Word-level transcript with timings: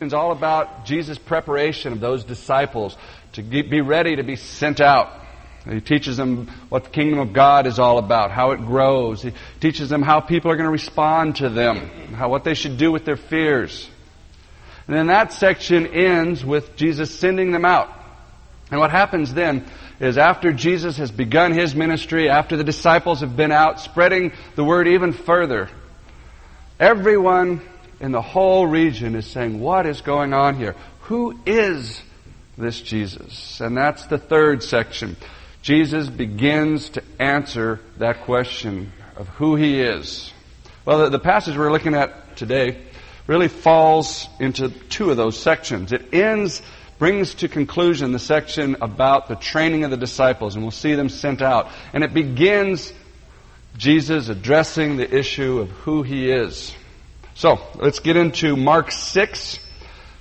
It's 0.00 0.14
all 0.14 0.30
about 0.30 0.84
Jesus' 0.84 1.18
preparation 1.18 1.92
of 1.92 2.00
those 2.00 2.22
disciples 2.22 2.96
to 3.32 3.42
be 3.42 3.80
ready 3.80 4.16
to 4.16 4.22
be 4.22 4.36
sent 4.36 4.80
out. 4.80 5.12
He 5.68 5.80
teaches 5.80 6.16
them 6.16 6.46
what 6.68 6.84
the 6.84 6.90
kingdom 6.90 7.18
of 7.18 7.32
God 7.32 7.66
is 7.66 7.80
all 7.80 7.98
about, 7.98 8.30
how 8.30 8.52
it 8.52 8.58
grows. 8.58 9.22
He 9.22 9.32
teaches 9.60 9.88
them 9.88 10.02
how 10.02 10.20
people 10.20 10.50
are 10.52 10.56
going 10.56 10.68
to 10.68 10.70
respond 10.70 11.36
to 11.36 11.48
them, 11.48 11.88
how 12.14 12.28
what 12.30 12.44
they 12.44 12.54
should 12.54 12.78
do 12.78 12.92
with 12.92 13.04
their 13.04 13.16
fears. 13.16 13.88
And 14.86 14.96
then 14.96 15.08
that 15.08 15.32
section 15.32 15.86
ends 15.88 16.44
with 16.44 16.76
Jesus 16.76 17.12
sending 17.12 17.50
them 17.50 17.64
out. 17.64 17.92
And 18.70 18.78
what 18.78 18.92
happens 18.92 19.34
then 19.34 19.66
is 19.98 20.16
after 20.16 20.52
Jesus 20.52 20.96
has 20.98 21.10
begun 21.10 21.52
his 21.52 21.74
ministry, 21.74 22.30
after 22.30 22.56
the 22.56 22.64
disciples 22.64 23.20
have 23.20 23.36
been 23.36 23.52
out 23.52 23.80
spreading 23.80 24.32
the 24.54 24.64
word 24.64 24.86
even 24.86 25.12
further, 25.12 25.68
everyone 26.78 27.60
in 28.00 28.12
the 28.12 28.22
whole 28.22 28.66
region 28.66 29.14
is 29.14 29.26
saying, 29.26 29.60
What 29.60 29.86
is 29.86 30.00
going 30.00 30.32
on 30.32 30.56
here? 30.56 30.74
Who 31.02 31.38
is 31.46 32.00
this 32.56 32.80
Jesus? 32.80 33.60
And 33.60 33.76
that's 33.76 34.06
the 34.06 34.18
third 34.18 34.62
section. 34.62 35.16
Jesus 35.62 36.08
begins 36.08 36.90
to 36.90 37.02
answer 37.18 37.80
that 37.98 38.22
question 38.22 38.92
of 39.16 39.28
who 39.28 39.56
he 39.56 39.80
is. 39.80 40.32
Well, 40.84 40.98
the, 41.00 41.10
the 41.10 41.18
passage 41.18 41.56
we're 41.56 41.72
looking 41.72 41.94
at 41.94 42.36
today 42.36 42.78
really 43.26 43.48
falls 43.48 44.26
into 44.38 44.68
two 44.68 45.10
of 45.10 45.16
those 45.16 45.38
sections. 45.38 45.92
It 45.92 46.14
ends 46.14 46.62
brings 46.98 47.34
to 47.36 47.48
conclusion 47.48 48.12
the 48.12 48.18
section 48.18 48.76
about 48.80 49.28
the 49.28 49.36
training 49.36 49.84
of 49.84 49.90
the 49.90 49.96
disciples, 49.96 50.54
and 50.54 50.64
we'll 50.64 50.70
see 50.70 50.94
them 50.94 51.08
sent 51.08 51.40
out. 51.40 51.68
And 51.92 52.02
it 52.02 52.12
begins 52.12 52.92
Jesus 53.76 54.28
addressing 54.28 54.96
the 54.96 55.16
issue 55.16 55.60
of 55.60 55.70
who 55.70 56.02
he 56.02 56.30
is. 56.30 56.74
So, 57.38 57.60
let's 57.76 58.00
get 58.00 58.16
into 58.16 58.56
Mark 58.56 58.90
6. 58.90 59.60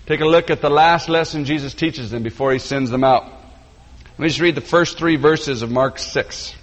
Take 0.06 0.22
a 0.22 0.26
look 0.26 0.52
at 0.52 0.62
the 0.62 0.70
last 0.70 1.10
lesson 1.10 1.46
Jesus 1.46 1.74
teaches 1.74 2.12
them 2.12 2.22
before 2.22 2.54
he 2.54 2.60
sends 2.60 2.92
them 2.92 3.04
out. 3.04 3.24
Let 3.24 4.20
me 4.20 4.28
just 4.28 4.40
read 4.40 4.54
the 4.54 4.62
first 4.62 5.00
three 5.00 5.16
verses 5.16 5.64
of 5.64 5.72
Mark 5.72 5.98
6. 5.98 6.54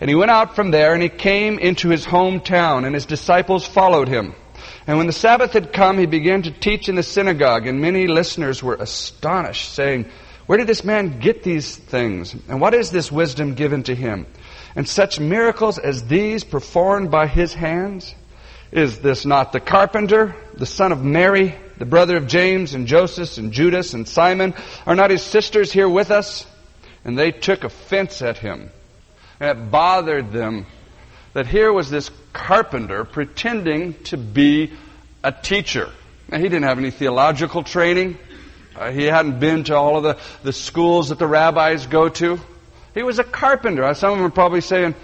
And 0.00 0.10
he 0.10 0.16
went 0.16 0.32
out 0.32 0.56
from 0.56 0.72
there 0.72 0.94
and 0.94 1.00
he 1.00 1.08
came 1.08 1.60
into 1.60 1.90
his 1.90 2.04
hometown 2.04 2.84
and 2.84 2.92
his 2.92 3.06
disciples 3.06 3.64
followed 3.64 4.08
him. 4.08 4.34
And 4.88 4.98
when 4.98 5.06
the 5.06 5.12
Sabbath 5.12 5.52
had 5.52 5.72
come, 5.72 5.96
he 5.96 6.06
began 6.06 6.42
to 6.42 6.50
teach 6.50 6.88
in 6.88 6.96
the 6.96 7.04
synagogue, 7.04 7.68
and 7.68 7.80
many 7.80 8.08
listeners 8.08 8.64
were 8.64 8.74
astonished, 8.74 9.72
saying, 9.72 10.06
Where 10.46 10.58
did 10.58 10.66
this 10.66 10.82
man 10.82 11.20
get 11.20 11.44
these 11.44 11.76
things? 11.76 12.34
And 12.48 12.60
what 12.60 12.74
is 12.74 12.90
this 12.90 13.12
wisdom 13.12 13.54
given 13.54 13.84
to 13.84 13.94
him? 13.94 14.26
And 14.74 14.88
such 14.88 15.20
miracles 15.20 15.78
as 15.78 16.02
these 16.08 16.42
performed 16.42 17.12
by 17.12 17.28
his 17.28 17.54
hands? 17.54 18.16
Is 18.72 19.00
this 19.00 19.26
not 19.26 19.52
the 19.52 19.60
carpenter, 19.60 20.34
the 20.54 20.64
son 20.64 20.92
of 20.92 21.04
Mary, 21.04 21.54
the 21.76 21.84
brother 21.84 22.16
of 22.16 22.26
James 22.26 22.72
and 22.72 22.86
Joseph 22.86 23.36
and 23.36 23.52
Judas 23.52 23.92
and 23.92 24.08
Simon? 24.08 24.54
Are 24.86 24.94
not 24.94 25.10
his 25.10 25.22
sisters 25.22 25.70
here 25.70 25.88
with 25.88 26.10
us? 26.10 26.46
And 27.04 27.18
they 27.18 27.32
took 27.32 27.64
offense 27.64 28.22
at 28.22 28.38
him. 28.38 28.70
And 29.38 29.50
it 29.50 29.70
bothered 29.70 30.32
them 30.32 30.66
that 31.34 31.46
here 31.46 31.70
was 31.70 31.90
this 31.90 32.10
carpenter 32.32 33.04
pretending 33.04 33.92
to 34.04 34.16
be 34.16 34.72
a 35.22 35.32
teacher. 35.32 35.90
Now, 36.30 36.38
he 36.38 36.44
didn't 36.44 36.62
have 36.62 36.78
any 36.78 36.90
theological 36.90 37.62
training. 37.64 38.16
Uh, 38.74 38.90
he 38.90 39.04
hadn't 39.04 39.38
been 39.38 39.64
to 39.64 39.76
all 39.76 39.98
of 39.98 40.02
the, 40.02 40.18
the 40.44 40.52
schools 40.52 41.10
that 41.10 41.18
the 41.18 41.26
rabbis 41.26 41.86
go 41.86 42.08
to. 42.08 42.40
He 42.94 43.02
was 43.02 43.18
a 43.18 43.24
carpenter. 43.24 43.92
Some 43.92 44.12
of 44.12 44.18
them 44.18 44.26
are 44.26 44.30
probably 44.30 44.62
saying, 44.62 44.94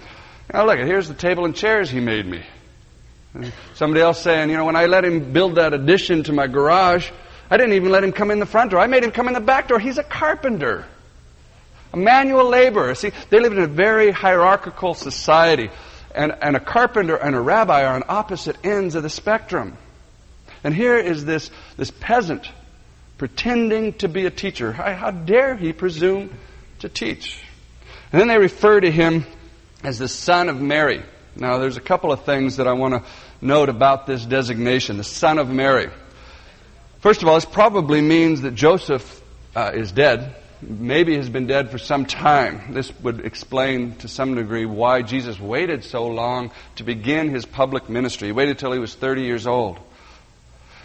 oh, 0.51 0.65
look, 0.65 0.79
here's 0.79 1.07
the 1.07 1.13
table 1.13 1.45
and 1.45 1.55
chairs 1.55 1.91
he 1.91 1.99
made 1.99 2.25
me. 2.25 2.43
Somebody 3.75 4.01
else 4.01 4.21
saying, 4.21 4.49
you 4.49 4.57
know, 4.57 4.65
when 4.65 4.75
I 4.75 4.87
let 4.87 5.05
him 5.05 5.31
build 5.31 5.55
that 5.55 5.73
addition 5.73 6.23
to 6.23 6.33
my 6.33 6.47
garage, 6.47 7.09
I 7.49 7.57
didn't 7.57 7.73
even 7.73 7.91
let 7.91 8.03
him 8.03 8.11
come 8.11 8.31
in 8.31 8.39
the 8.39 8.45
front 8.45 8.71
door. 8.71 8.79
I 8.79 8.87
made 8.87 9.03
him 9.03 9.11
come 9.11 9.27
in 9.27 9.33
the 9.33 9.39
back 9.39 9.67
door. 9.67 9.79
He's 9.79 9.97
a 9.97 10.03
carpenter. 10.03 10.85
A 11.93 11.97
manual 11.97 12.47
laborer. 12.47 12.95
See, 12.95 13.11
they 13.29 13.39
lived 13.39 13.57
in 13.57 13.63
a 13.63 13.67
very 13.67 14.11
hierarchical 14.11 14.93
society 14.93 15.69
and, 16.13 16.35
and 16.41 16.55
a 16.55 16.59
carpenter 16.59 17.15
and 17.15 17.35
a 17.35 17.41
rabbi 17.41 17.83
are 17.83 17.95
on 17.95 18.03
opposite 18.07 18.57
ends 18.63 18.95
of 18.95 19.03
the 19.03 19.09
spectrum. 19.09 19.77
And 20.63 20.73
here 20.73 20.97
is 20.97 21.25
this, 21.25 21.51
this 21.77 21.91
peasant 21.91 22.49
pretending 23.17 23.93
to 23.93 24.07
be 24.07 24.25
a 24.25 24.31
teacher. 24.31 24.71
How 24.71 25.11
dare 25.11 25.55
he 25.55 25.73
presume 25.73 26.35
to 26.79 26.89
teach? 26.89 27.41
And 28.11 28.19
then 28.19 28.27
they 28.27 28.37
refer 28.37 28.79
to 28.79 28.91
him 28.91 29.25
as 29.83 29.99
the 29.99 30.07
son 30.07 30.49
of 30.49 30.59
Mary. 30.59 31.03
Now, 31.35 31.57
there's 31.57 31.77
a 31.77 31.81
couple 31.81 32.11
of 32.11 32.23
things 32.23 32.57
that 32.57 32.67
I 32.67 32.73
want 32.73 32.93
to 32.95 33.09
note 33.41 33.69
about 33.69 34.07
this 34.07 34.25
designation, 34.25 34.97
the 34.97 35.03
son 35.03 35.37
of 35.39 35.49
Mary. 35.49 35.89
First 36.99 37.21
of 37.21 37.27
all, 37.27 37.35
this 37.35 37.45
probably 37.45 38.01
means 38.01 38.41
that 38.41 38.55
Joseph 38.55 39.21
uh, 39.55 39.71
is 39.73 39.91
dead 39.91 40.35
maybe 40.61 41.15
has 41.15 41.29
been 41.29 41.47
dead 41.47 41.69
for 41.69 41.77
some 41.77 42.05
time. 42.05 42.73
This 42.73 42.91
would 42.99 43.25
explain 43.25 43.95
to 43.97 44.07
some 44.07 44.35
degree 44.35 44.65
why 44.65 45.01
Jesus 45.01 45.39
waited 45.39 45.83
so 45.83 46.07
long 46.07 46.51
to 46.75 46.83
begin 46.83 47.29
his 47.29 47.45
public 47.45 47.89
ministry. 47.89 48.27
He 48.27 48.31
waited 48.31 48.59
till 48.59 48.71
he 48.71 48.79
was 48.79 48.95
30 48.95 49.23
years 49.23 49.47
old. 49.47 49.79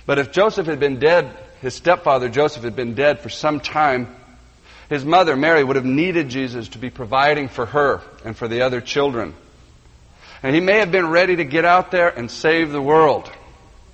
But 0.07 0.19
if 0.19 0.33
Joseph 0.33 0.67
had 0.67 0.81
been 0.81 0.99
dead, 0.99 1.37
his 1.61 1.75
stepfather 1.75 2.29
Joseph 2.29 2.63
had 2.63 2.77
been 2.77 2.95
dead 2.95 3.21
for 3.21 3.31
some 3.31 3.61
time, 3.61 4.15
his 4.89 5.05
mother 5.05 5.35
Mary 5.35 5.65
would 5.65 5.77
have 5.77 5.85
needed 5.85 6.29
Jesus 6.29 6.69
to 6.69 6.79
be 6.79 6.91
providing 6.91 7.49
for 7.49 7.67
her 7.67 8.03
and 8.25 8.37
for 8.37 8.47
the 8.49 8.63
other 8.63 8.81
children. 8.81 9.35
And 10.45 10.55
he 10.55 10.61
may 10.61 10.81
have 10.81 10.93
been 10.93 11.09
ready 11.09 11.37
to 11.37 11.45
get 11.45 11.65
out 11.65 11.91
there 11.91 12.11
and 12.11 12.31
save 12.31 12.71
the 12.71 12.83
world. 12.83 13.33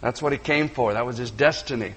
That's 0.00 0.20
what 0.20 0.32
he 0.32 0.38
came 0.38 0.68
for. 0.68 0.92
That 0.92 1.06
was 1.06 1.16
his 1.16 1.30
destiny. 1.30 1.94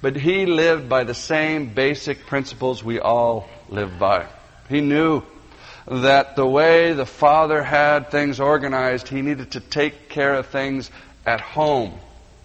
But 0.00 0.14
he 0.14 0.46
lived 0.46 0.88
by 0.88 1.02
the 1.02 1.12
same 1.12 1.74
basic 1.74 2.24
principles 2.26 2.84
we 2.84 3.00
all 3.00 3.48
live 3.68 3.98
by. 3.98 4.28
He 4.68 4.80
knew 4.80 5.24
that 5.88 6.36
the 6.36 6.46
way 6.46 6.92
the 6.92 7.04
father 7.04 7.64
had 7.64 8.12
things 8.12 8.38
organized, 8.38 9.08
he 9.08 9.22
needed 9.22 9.50
to 9.52 9.60
take 9.60 10.08
care 10.08 10.34
of 10.34 10.46
things 10.46 10.88
at 11.26 11.40
home 11.40 11.98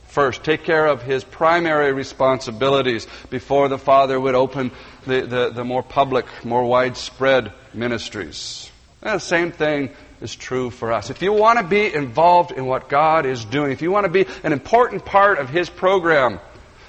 first. 0.08 0.44
Take 0.44 0.64
care 0.64 0.88
of 0.88 1.04
his 1.04 1.24
primary 1.24 1.94
responsibilities 1.94 3.06
before 3.30 3.68
the 3.70 3.78
father 3.78 4.20
would 4.20 4.34
open 4.34 4.72
the, 5.06 5.22
the, 5.22 5.52
the 5.52 5.64
more 5.64 5.84
public, 5.84 6.26
more 6.44 6.66
widespread 6.66 7.54
ministries. 7.72 8.72
And 9.04 9.18
the 9.18 9.24
same 9.24 9.52
thing 9.52 9.92
is 10.22 10.36
true 10.36 10.70
for 10.70 10.92
us. 10.92 11.10
If 11.10 11.22
you 11.22 11.34
want 11.34 11.60
to 11.60 11.66
be 11.66 11.94
involved 11.94 12.52
in 12.52 12.66
what 12.66 12.90
God 12.90 13.26
is 13.26 13.46
doing, 13.46 13.72
if 13.72 13.82
you 13.82 13.92
want 13.92 14.06
to 14.06 14.12
be 14.12 14.26
an 14.44 14.54
important 14.54 15.06
part 15.06 15.40
of 15.40 15.50
his 15.50 15.70
program, 15.70 16.40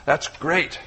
that's 0.04 0.28
great. 0.28 0.78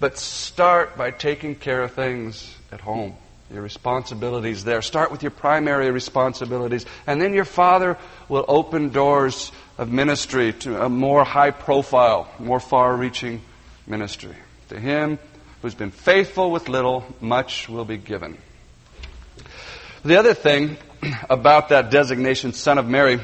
But 0.00 0.18
start 0.18 0.96
by 0.96 1.10
taking 1.10 1.54
care 1.54 1.82
of 1.82 1.92
things 1.92 2.56
at 2.72 2.80
home. 2.80 3.16
Your 3.52 3.62
responsibilities 3.62 4.64
there. 4.64 4.80
Start 4.80 5.12
with 5.12 5.22
your 5.22 5.30
primary 5.30 5.90
responsibilities. 5.90 6.86
And 7.06 7.20
then 7.20 7.34
your 7.34 7.44
Father 7.44 7.98
will 8.28 8.46
open 8.48 8.88
doors 8.88 9.52
of 9.76 9.92
ministry 9.92 10.54
to 10.54 10.82
a 10.82 10.88
more 10.88 11.22
high 11.24 11.50
profile, 11.50 12.28
more 12.38 12.60
far 12.60 12.96
reaching 12.96 13.42
ministry. 13.86 14.34
To 14.70 14.80
him 14.80 15.18
who's 15.60 15.74
been 15.74 15.90
faithful 15.90 16.50
with 16.50 16.68
little, 16.68 17.04
much 17.20 17.68
will 17.68 17.84
be 17.84 17.98
given. 17.98 18.38
The 20.04 20.16
other 20.16 20.34
thing 20.34 20.78
about 21.30 21.70
that 21.70 21.90
designation, 21.90 22.52
Son 22.52 22.78
of 22.78 22.88
Mary, 22.88 23.20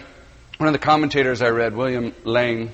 one 0.58 0.66
of 0.66 0.72
the 0.72 0.78
commentators 0.78 1.42
I 1.42 1.50
read, 1.50 1.76
William 1.76 2.14
Lane, 2.24 2.72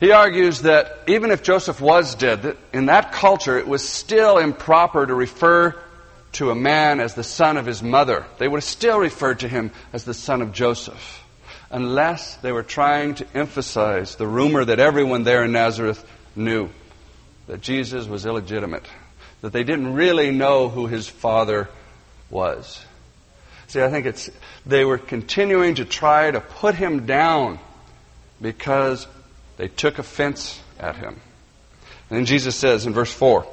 he 0.00 0.12
argues 0.12 0.62
that 0.62 1.00
even 1.06 1.30
if 1.30 1.42
Joseph 1.42 1.80
was 1.80 2.14
dead, 2.14 2.42
that 2.42 2.56
in 2.72 2.86
that 2.86 3.12
culture 3.12 3.58
it 3.58 3.68
was 3.68 3.86
still 3.86 4.38
improper 4.38 5.06
to 5.06 5.14
refer 5.14 5.78
to 6.32 6.50
a 6.50 6.54
man 6.54 7.00
as 7.00 7.14
the 7.14 7.24
son 7.24 7.56
of 7.56 7.66
his 7.66 7.82
mother. 7.82 8.24
They 8.38 8.48
would 8.48 8.58
have 8.58 8.64
still 8.64 8.98
referred 8.98 9.40
to 9.40 9.48
him 9.48 9.72
as 9.92 10.04
the 10.04 10.14
son 10.14 10.40
of 10.42 10.52
Joseph, 10.52 11.22
unless 11.70 12.36
they 12.36 12.50
were 12.50 12.62
trying 12.62 13.16
to 13.16 13.26
emphasize 13.34 14.16
the 14.16 14.26
rumor 14.26 14.64
that 14.64 14.78
everyone 14.78 15.22
there 15.22 15.44
in 15.44 15.52
Nazareth 15.52 16.04
knew 16.34 16.70
that 17.46 17.60
Jesus 17.60 18.06
was 18.06 18.24
illegitimate, 18.24 18.86
that 19.42 19.52
they 19.52 19.64
didn't 19.64 19.94
really 19.94 20.30
know 20.30 20.68
who 20.68 20.86
his 20.86 21.08
father 21.08 21.68
was. 22.30 22.84
See, 23.70 23.80
I 23.80 23.88
think 23.88 24.04
it's 24.04 24.28
they 24.66 24.84
were 24.84 24.98
continuing 24.98 25.76
to 25.76 25.84
try 25.84 26.28
to 26.28 26.40
put 26.40 26.74
him 26.74 27.06
down 27.06 27.60
because 28.42 29.06
they 29.58 29.68
took 29.68 30.00
offense 30.00 30.60
at 30.80 30.96
him. 30.96 31.20
And 32.08 32.18
then 32.18 32.24
Jesus 32.24 32.56
says 32.56 32.84
in 32.84 32.92
verse 32.92 33.12
4 33.12 33.46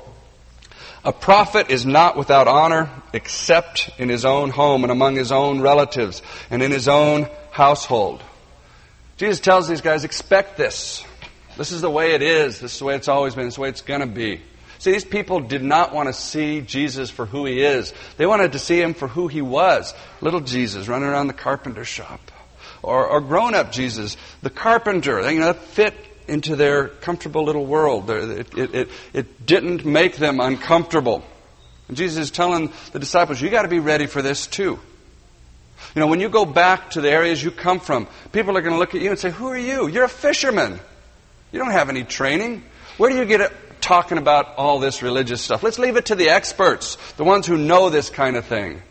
A 1.05 1.13
prophet 1.13 1.69
is 1.69 1.85
not 1.85 2.17
without 2.17 2.47
honor 2.47 2.89
except 3.13 3.91
in 3.99 4.09
his 4.09 4.25
own 4.25 4.49
home 4.49 4.83
and 4.83 4.91
among 4.91 5.17
his 5.17 5.31
own 5.31 5.61
relatives 5.61 6.23
and 6.49 6.63
in 6.63 6.71
his 6.71 6.87
own 6.87 7.29
household. 7.51 8.23
Jesus 9.17 9.39
tells 9.39 9.67
these 9.67 9.81
guys, 9.81 10.03
expect 10.03 10.57
this. 10.57 11.03
This 11.57 11.71
is 11.71 11.81
the 11.81 11.91
way 11.91 12.15
it 12.15 12.23
is. 12.23 12.59
This 12.59 12.73
is 12.73 12.79
the 12.79 12.85
way 12.85 12.95
it's 12.95 13.07
always 13.07 13.35
been. 13.35 13.45
This 13.45 13.53
is 13.53 13.57
the 13.57 13.61
way 13.61 13.69
it's 13.69 13.81
going 13.81 14.01
to 14.01 14.07
be. 14.07 14.41
See, 14.79 14.91
these 14.91 15.05
people 15.05 15.39
did 15.39 15.63
not 15.63 15.93
want 15.93 16.07
to 16.07 16.13
see 16.13 16.61
Jesus 16.61 17.09
for 17.09 17.25
who 17.25 17.45
he 17.45 17.61
is. 17.61 17.93
They 18.17 18.25
wanted 18.25 18.51
to 18.51 18.59
see 18.59 18.79
him 18.81 18.93
for 18.93 19.07
who 19.07 19.27
he 19.27 19.41
was. 19.41 19.93
Little 20.21 20.41
Jesus 20.41 20.87
running 20.87 21.09
around 21.09 21.27
the 21.27 21.33
carpenter 21.33 21.85
shop 21.85 22.19
or, 22.83 23.07
or 23.07 23.21
grown 23.21 23.55
up 23.55 23.71
Jesus, 23.71 24.17
the 24.41 24.49
carpenter. 24.49 25.29
You 25.31 25.39
know, 25.39 25.53
fit 25.53 25.95
into 26.27 26.55
their 26.55 26.87
comfortable 26.87 27.43
little 27.43 27.65
world. 27.65 28.09
It, 28.09 28.57
it, 28.57 28.75
it, 28.75 28.89
it 29.13 29.45
didn't 29.45 29.85
make 29.85 30.17
them 30.17 30.39
uncomfortable. 30.39 31.23
And 31.87 31.97
Jesus 31.97 32.25
is 32.25 32.31
telling 32.31 32.71
the 32.91 32.99
disciples, 32.99 33.41
you 33.41 33.49
got 33.49 33.63
to 33.63 33.67
be 33.67 33.79
ready 33.79 34.07
for 34.07 34.21
this 34.21 34.45
too. 34.45 34.79
You 35.95 35.99
know, 36.01 36.07
when 36.07 36.19
you 36.19 36.29
go 36.29 36.45
back 36.45 36.91
to 36.91 37.01
the 37.01 37.09
areas 37.09 37.43
you 37.43 37.51
come 37.51 37.79
from, 37.79 38.07
people 38.31 38.57
are 38.57 38.61
going 38.61 38.73
to 38.73 38.79
look 38.79 38.95
at 38.95 39.01
you 39.01 39.09
and 39.09 39.19
say, 39.19 39.29
Who 39.29 39.47
are 39.47 39.57
you? 39.57 39.87
You're 39.87 40.05
a 40.05 40.09
fisherman. 40.09 40.79
You 41.51 41.59
don't 41.59 41.71
have 41.71 41.89
any 41.89 42.03
training. 42.03 42.63
Where 42.97 43.09
do 43.09 43.15
you 43.15 43.25
get 43.25 43.51
talking 43.81 44.17
about 44.17 44.55
all 44.55 44.79
this 44.79 45.01
religious 45.01 45.41
stuff? 45.41 45.63
Let's 45.63 45.79
leave 45.79 45.95
it 45.95 46.07
to 46.07 46.15
the 46.15 46.29
experts, 46.29 46.97
the 47.13 47.23
ones 47.23 47.47
who 47.47 47.57
know 47.57 47.89
this 47.89 48.09
kind 48.09 48.35
of 48.35 48.45
thing. 48.45 48.81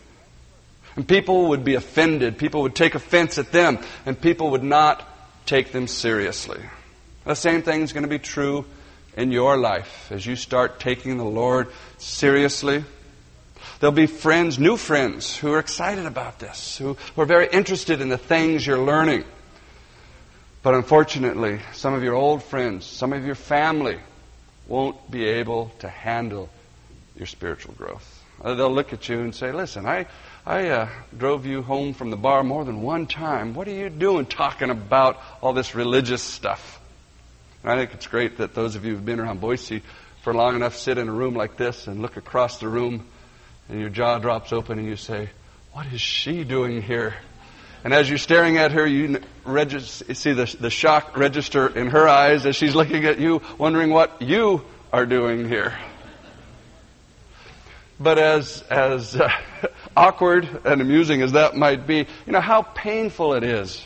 And 0.96 1.06
people 1.06 1.48
would 1.50 1.64
be 1.64 1.74
offended. 1.74 2.38
People 2.38 2.62
would 2.62 2.74
take 2.74 2.94
offense 2.94 3.38
at 3.38 3.52
them, 3.52 3.78
and 4.06 4.20
people 4.20 4.50
would 4.50 4.62
not 4.62 5.06
take 5.46 5.72
them 5.72 5.86
seriously. 5.86 6.60
The 7.24 7.34
same 7.34 7.62
thing 7.62 7.82
is 7.82 7.92
going 7.92 8.04
to 8.04 8.08
be 8.08 8.18
true 8.18 8.64
in 9.16 9.32
your 9.32 9.56
life 9.56 10.10
as 10.10 10.24
you 10.24 10.36
start 10.36 10.80
taking 10.80 11.18
the 11.18 11.24
Lord 11.24 11.68
seriously. 11.98 12.84
There'll 13.80 13.92
be 13.92 14.06
friends, 14.06 14.58
new 14.58 14.76
friends, 14.76 15.36
who 15.36 15.52
are 15.52 15.58
excited 15.58 16.06
about 16.06 16.38
this, 16.38 16.78
who, 16.78 16.94
who 17.14 17.22
are 17.22 17.26
very 17.26 17.48
interested 17.48 18.00
in 18.00 18.08
the 18.08 18.18
things 18.18 18.66
you're 18.66 18.78
learning. 18.78 19.24
But 20.62 20.74
unfortunately, 20.74 21.60
some 21.72 21.94
of 21.94 22.02
your 22.02 22.14
old 22.14 22.42
friends, 22.42 22.86
some 22.86 23.12
of 23.12 23.24
your 23.24 23.34
family 23.34 23.98
won't 24.66 25.10
be 25.10 25.24
able 25.24 25.70
to 25.80 25.88
handle 25.88 26.48
your 27.16 27.26
spiritual 27.26 27.74
growth. 27.74 28.22
They'll 28.42 28.72
look 28.72 28.92
at 28.92 29.08
you 29.08 29.20
and 29.20 29.34
say, 29.34 29.52
Listen, 29.52 29.86
I, 29.86 30.06
I 30.44 30.68
uh, 30.68 30.88
drove 31.16 31.46
you 31.46 31.62
home 31.62 31.94
from 31.94 32.10
the 32.10 32.16
bar 32.16 32.44
more 32.44 32.64
than 32.64 32.82
one 32.82 33.06
time. 33.06 33.54
What 33.54 33.66
are 33.66 33.72
you 33.72 33.88
doing 33.88 34.26
talking 34.26 34.70
about 34.70 35.18
all 35.40 35.52
this 35.52 35.74
religious 35.74 36.22
stuff? 36.22 36.80
And 37.62 37.72
I 37.72 37.76
think 37.76 37.94
it's 37.94 38.06
great 38.06 38.38
that 38.38 38.54
those 38.54 38.76
of 38.76 38.84
you 38.84 38.94
who've 38.94 39.04
been 39.04 39.20
around 39.20 39.40
Boise 39.40 39.82
for 40.22 40.34
long 40.34 40.54
enough 40.54 40.76
sit 40.76 40.98
in 40.98 41.08
a 41.08 41.12
room 41.12 41.34
like 41.34 41.56
this 41.56 41.86
and 41.86 42.02
look 42.02 42.16
across 42.16 42.58
the 42.58 42.68
room 42.68 43.06
and 43.68 43.80
your 43.80 43.88
jaw 43.88 44.18
drops 44.18 44.52
open 44.52 44.78
and 44.78 44.86
you 44.86 44.96
say, 44.96 45.30
What 45.72 45.86
is 45.86 46.00
she 46.00 46.44
doing 46.44 46.82
here? 46.82 47.14
And 47.84 47.94
as 47.94 48.08
you're 48.08 48.18
staring 48.18 48.58
at 48.58 48.72
her, 48.72 48.86
you 48.86 49.20
see 49.90 50.32
the, 50.32 50.56
the 50.58 50.70
shock 50.70 51.16
register 51.16 51.68
in 51.68 51.88
her 51.88 52.08
eyes 52.08 52.46
as 52.46 52.56
she's 52.56 52.74
looking 52.74 53.04
at 53.04 53.18
you, 53.18 53.42
wondering 53.58 53.90
what 53.90 54.20
you 54.22 54.64
are 54.92 55.06
doing 55.06 55.48
here. 55.48 55.76
But 57.98 58.18
as, 58.18 58.62
as 58.62 59.16
uh, 59.16 59.30
awkward 59.96 60.48
and 60.64 60.80
amusing 60.80 61.22
as 61.22 61.32
that 61.32 61.56
might 61.56 61.86
be, 61.86 62.06
you 62.26 62.32
know 62.32 62.40
how 62.40 62.62
painful 62.62 63.34
it 63.34 63.42
is 63.42 63.84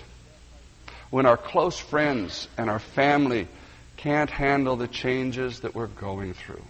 when 1.11 1.27
our 1.27 1.37
close 1.37 1.79
friends 1.79 2.49
and 2.57 2.71
our 2.71 2.79
family 2.79 3.49
can't 3.97 4.31
handle 4.31 4.77
the 4.77 4.89
changes 4.89 5.61
that 5.61 5.75
we're 5.75 5.87
going 5.87 6.33
through. 6.35 6.63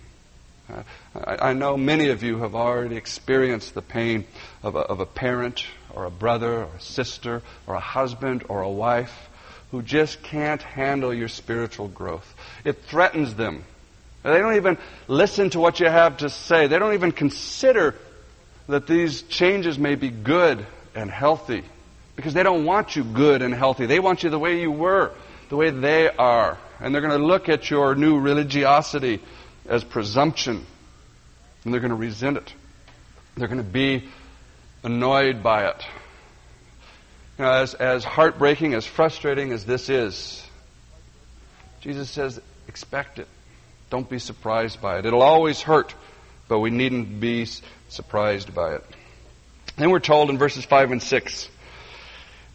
Uh, 0.69 0.83
I, 1.15 1.51
I, 1.51 1.53
know 1.53 1.77
many 1.77 2.09
of 2.09 2.23
you 2.23 2.39
have 2.39 2.55
already 2.55 2.97
experienced 2.97 3.75
the 3.75 3.83
pain 3.83 4.25
of 4.63 4.75
a, 4.77 4.81
of 4.81 5.01
a 5.01 5.07
parent 5.07 5.65
or 6.01 6.07
a 6.07 6.11
brother 6.11 6.63
or 6.63 6.71
a 6.77 6.81
sister 6.81 7.43
or 7.67 7.75
a 7.75 7.81
husband 7.81 8.45
or 8.49 8.63
a 8.63 8.71
wife 8.71 9.29
who 9.71 9.83
just 9.83 10.23
can't 10.23 10.63
handle 10.63 11.13
your 11.13 11.29
spiritual 11.29 11.89
growth. 11.89 12.35
It 12.65 12.85
threatens 12.85 13.35
them. 13.35 13.65
They 14.23 14.39
don't 14.39 14.57
even 14.57 14.79
listen 15.09 15.51
to 15.51 15.61
what 15.61 15.79
you 15.79 15.87
have 15.87 16.19
to 16.19 16.31
say. 16.31 16.67
They 16.67 16.79
don't 16.79 16.95
even 16.95 17.13
consider 17.13 17.95
that 18.67 18.87
these 18.87 19.23
changes 19.23 19.79
may 19.79 19.95
be 19.95 20.09
good 20.09 20.67
and 20.95 21.11
healthy 21.11 21.65
because 22.17 22.33
they 22.33 22.43
don't 22.43 22.65
want 22.65 22.97
you 22.97 23.05
good 23.05 23.43
and 23.43 23.53
healthy. 23.53 23.85
They 23.85 24.01
want 24.01 24.23
you 24.23 24.31
the 24.31 24.39
way 24.39 24.61
you 24.61 24.71
were, 24.71 25.13
the 25.51 25.57
way 25.57 25.71
they 25.71 26.09
are. 26.09 26.59
And 26.81 26.95
they're 26.95 27.03
going 27.03 27.19
to 27.19 27.27
look 27.27 27.51
at 27.51 27.71
your 27.71 27.95
new 27.95 28.19
religiosity 28.19 29.21
as 29.67 29.85
presumption 29.85 30.65
and 31.65 31.75
they're 31.75 31.81
going 31.81 31.91
to 31.91 31.97
resent 31.97 32.39
it. 32.39 32.55
They're 33.37 33.49
going 33.49 33.59
to 33.59 33.65
be 33.65 34.09
annoyed 34.83 35.43
by 35.43 35.67
it. 35.67 35.85
You 37.39 37.45
know, 37.45 37.53
as, 37.53 37.75
as 37.75 38.05
heartbreaking, 38.05 38.75
as 38.75 38.87
frustrating 38.87 39.53
as 39.53 39.65
this 39.65 39.89
is, 39.89 40.47
Jesus 41.81 42.11
says, 42.11 42.41
expect 42.69 43.19
it. 43.19 43.29
Don't 43.89 44.09
be 44.09 44.19
surprised 44.19 44.81
by 44.81 44.99
it. 44.99 45.07
It'll 45.07 45.23
always 45.23 45.61
hurt, 45.61 45.95
but 46.49 46.61
we 46.61 46.71
needn't 46.71 47.21
be 47.21 47.47
surprised 47.89 48.55
by 48.55 48.75
it. 48.75 48.85
Then 49.77 49.91
we're 49.91 50.01
told 50.01 50.31
in 50.31 50.39
verses 50.39 50.65
5 50.65 50.93
and 50.93 51.03
6 51.03 51.49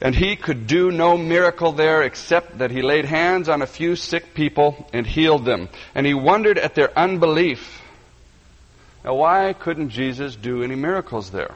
and 0.01 0.13
he 0.13 0.35
could 0.35 0.67
do 0.67 0.91
no 0.91 1.17
miracle 1.17 1.71
there 1.71 2.03
except 2.03 2.57
that 2.57 2.71
he 2.71 2.81
laid 2.81 3.05
hands 3.05 3.47
on 3.47 3.61
a 3.61 3.67
few 3.67 3.95
sick 3.95 4.33
people 4.33 4.87
and 4.91 5.07
healed 5.07 5.45
them. 5.45 5.69
And 5.93 6.05
he 6.05 6.13
wondered 6.13 6.57
at 6.57 6.75
their 6.75 6.97
unbelief. 6.97 7.81
Now, 9.03 9.15
why 9.15 9.53
couldn't 9.53 9.89
Jesus 9.89 10.35
do 10.35 10.63
any 10.63 10.75
miracles 10.75 11.31
there? 11.31 11.55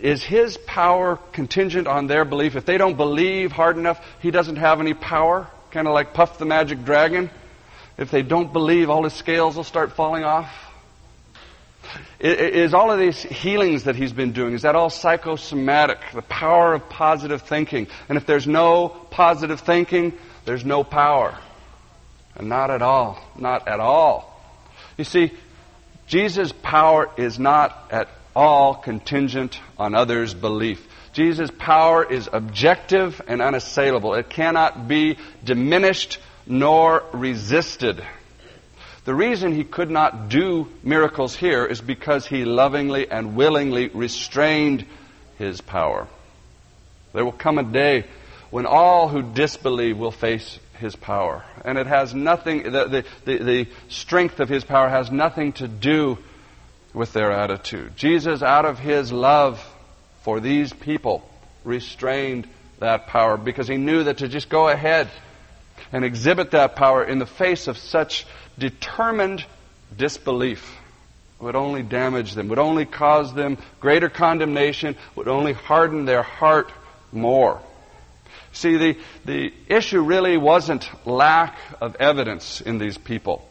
Is 0.00 0.22
his 0.22 0.56
power 0.58 1.18
contingent 1.32 1.86
on 1.86 2.06
their 2.06 2.24
belief? 2.24 2.56
If 2.56 2.64
they 2.64 2.78
don't 2.78 2.96
believe 2.96 3.52
hard 3.52 3.76
enough, 3.76 4.04
he 4.20 4.30
doesn't 4.30 4.56
have 4.56 4.80
any 4.80 4.94
power? 4.94 5.48
Kind 5.70 5.86
of 5.86 5.94
like 5.94 6.14
Puff 6.14 6.38
the 6.38 6.44
Magic 6.44 6.84
Dragon? 6.84 7.30
If 7.96 8.10
they 8.10 8.22
don't 8.22 8.52
believe, 8.52 8.90
all 8.90 9.04
his 9.04 9.12
scales 9.12 9.56
will 9.56 9.64
start 9.64 9.92
falling 9.92 10.24
off? 10.24 10.50
Is 12.20 12.74
all 12.74 12.90
of 12.90 12.98
these 12.98 13.20
healings 13.22 13.84
that 13.84 13.96
he's 13.96 14.12
been 14.12 14.32
doing, 14.32 14.54
is 14.54 14.62
that 14.62 14.74
all 14.74 14.90
psychosomatic? 14.90 15.98
The 16.12 16.22
power 16.22 16.74
of 16.74 16.88
positive 16.88 17.42
thinking. 17.42 17.86
And 18.08 18.18
if 18.18 18.26
there's 18.26 18.46
no 18.46 18.88
positive 18.88 19.60
thinking, 19.60 20.12
there's 20.44 20.64
no 20.64 20.84
power. 20.84 21.36
And 22.36 22.48
not 22.48 22.70
at 22.70 22.82
all. 22.82 23.18
Not 23.36 23.66
at 23.68 23.80
all. 23.80 24.34
You 24.96 25.04
see, 25.04 25.32
Jesus' 26.06 26.52
power 26.52 27.10
is 27.16 27.38
not 27.38 27.88
at 27.90 28.08
all 28.38 28.76
contingent 28.76 29.58
on 29.76 29.96
others' 29.96 30.32
belief. 30.32 30.86
Jesus' 31.12 31.50
power 31.58 32.04
is 32.04 32.28
objective 32.32 33.20
and 33.26 33.42
unassailable. 33.42 34.14
It 34.14 34.30
cannot 34.30 34.86
be 34.86 35.18
diminished 35.42 36.20
nor 36.46 37.02
resisted. 37.12 38.00
The 39.04 39.14
reason 39.14 39.56
he 39.56 39.64
could 39.64 39.90
not 39.90 40.28
do 40.28 40.68
miracles 40.84 41.34
here 41.34 41.66
is 41.66 41.80
because 41.80 42.28
he 42.28 42.44
lovingly 42.44 43.10
and 43.10 43.34
willingly 43.34 43.88
restrained 43.88 44.86
his 45.36 45.60
power. 45.60 46.06
There 47.14 47.24
will 47.24 47.32
come 47.32 47.58
a 47.58 47.64
day 47.64 48.04
when 48.50 48.66
all 48.66 49.08
who 49.08 49.22
disbelieve 49.34 49.98
will 49.98 50.12
face 50.12 50.60
his 50.78 50.94
power. 50.94 51.44
And 51.64 51.76
it 51.76 51.88
has 51.88 52.14
nothing, 52.14 52.70
the, 52.70 53.04
the, 53.24 53.38
the, 53.38 53.66
strength 53.88 54.38
of 54.38 54.48
his 54.48 54.62
power 54.62 54.88
has 54.88 55.10
nothing 55.10 55.54
to 55.54 55.66
do 55.66 56.18
with 56.94 57.12
their 57.12 57.30
attitude. 57.32 57.96
Jesus, 57.96 58.42
out 58.42 58.64
of 58.64 58.78
his 58.78 59.12
love 59.12 59.64
for 60.22 60.40
these 60.40 60.72
people, 60.72 61.28
restrained 61.64 62.48
that 62.80 63.06
power 63.06 63.36
because 63.36 63.68
he 63.68 63.76
knew 63.76 64.04
that 64.04 64.18
to 64.18 64.28
just 64.28 64.48
go 64.48 64.68
ahead 64.68 65.08
and 65.92 66.04
exhibit 66.04 66.52
that 66.52 66.76
power 66.76 67.04
in 67.04 67.18
the 67.18 67.26
face 67.26 67.68
of 67.68 67.78
such 67.78 68.26
determined 68.58 69.44
disbelief 69.96 70.76
would 71.40 71.54
only 71.54 71.82
damage 71.82 72.34
them, 72.34 72.48
would 72.48 72.58
only 72.58 72.84
cause 72.84 73.32
them 73.32 73.58
greater 73.80 74.08
condemnation, 74.08 74.96
would 75.14 75.28
only 75.28 75.52
harden 75.52 76.04
their 76.04 76.22
heart 76.22 76.72
more. 77.12 77.60
See, 78.52 78.76
the, 78.76 78.98
the 79.24 79.52
issue 79.68 80.00
really 80.00 80.36
wasn't 80.36 80.88
lack 81.06 81.56
of 81.80 81.96
evidence 81.96 82.60
in 82.60 82.78
these 82.78 82.98
people. 82.98 83.48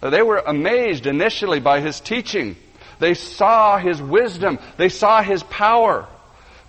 They 0.00 0.22
were 0.22 0.38
amazed 0.38 1.06
initially 1.06 1.60
by 1.60 1.80
his 1.80 2.00
teaching. 2.00 2.56
They 3.00 3.14
saw 3.14 3.78
his 3.78 4.00
wisdom. 4.00 4.58
They 4.76 4.90
saw 4.90 5.22
his 5.22 5.42
power. 5.42 6.06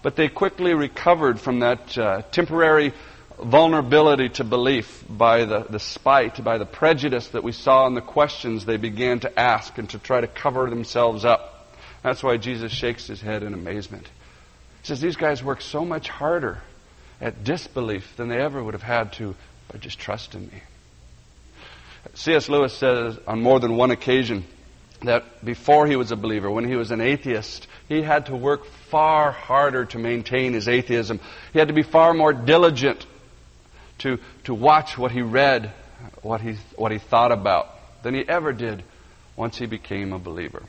But 0.01 0.15
they 0.15 0.29
quickly 0.29 0.73
recovered 0.73 1.39
from 1.39 1.59
that 1.59 1.97
uh, 1.97 2.21
temporary 2.31 2.93
vulnerability 3.37 4.29
to 4.29 4.43
belief 4.43 5.03
by 5.09 5.45
the, 5.45 5.65
the 5.69 5.79
spite, 5.79 6.43
by 6.43 6.57
the 6.57 6.65
prejudice 6.65 7.27
that 7.29 7.43
we 7.43 7.51
saw 7.51 7.87
in 7.87 7.95
the 7.95 8.01
questions 8.01 8.65
they 8.65 8.77
began 8.77 9.19
to 9.19 9.39
ask 9.39 9.77
and 9.77 9.89
to 9.89 9.99
try 9.99 10.21
to 10.21 10.27
cover 10.27 10.69
themselves 10.69 11.25
up. 11.25 11.75
That's 12.03 12.23
why 12.23 12.37
Jesus 12.37 12.71
shakes 12.71 13.07
his 13.07 13.21
head 13.21 13.43
in 13.43 13.53
amazement. 13.53 14.07
He 14.81 14.87
says, 14.87 15.01
These 15.01 15.17
guys 15.17 15.43
work 15.43 15.61
so 15.61 15.85
much 15.85 16.09
harder 16.09 16.61
at 17.19 17.43
disbelief 17.43 18.15
than 18.15 18.29
they 18.29 18.39
ever 18.39 18.63
would 18.63 18.73
have 18.73 18.83
had 18.83 19.13
to 19.13 19.35
by 19.71 19.77
just 19.77 19.99
trusting 19.99 20.47
me. 20.47 20.61
C.S. 22.15 22.49
Lewis 22.49 22.73
says 22.73 23.19
on 23.27 23.41
more 23.43 23.59
than 23.59 23.75
one 23.75 23.91
occasion 23.91 24.45
that 25.01 25.43
before 25.43 25.87
he 25.87 25.95
was 25.95 26.11
a 26.11 26.15
believer, 26.15 26.49
when 26.49 26.67
he 26.67 26.75
was 26.75 26.91
an 26.91 27.01
atheist, 27.01 27.67
he 27.87 28.01
had 28.01 28.27
to 28.27 28.35
work 28.35 28.65
far 28.89 29.31
harder 29.31 29.85
to 29.85 29.99
maintain 29.99 30.53
his 30.53 30.67
atheism. 30.67 31.19
He 31.53 31.59
had 31.59 31.69
to 31.69 31.73
be 31.73 31.83
far 31.83 32.13
more 32.13 32.33
diligent 32.33 33.05
to, 33.99 34.19
to 34.45 34.53
watch 34.53 34.97
what 34.97 35.11
he 35.11 35.21
read, 35.21 35.71
what 36.21 36.41
he, 36.41 36.55
what 36.75 36.91
he 36.91 36.99
thought 36.99 37.31
about, 37.31 37.69
than 38.03 38.13
he 38.13 38.27
ever 38.27 38.53
did 38.53 38.83
once 39.35 39.57
he 39.57 39.65
became 39.65 40.13
a 40.13 40.19
believer. 40.19 40.63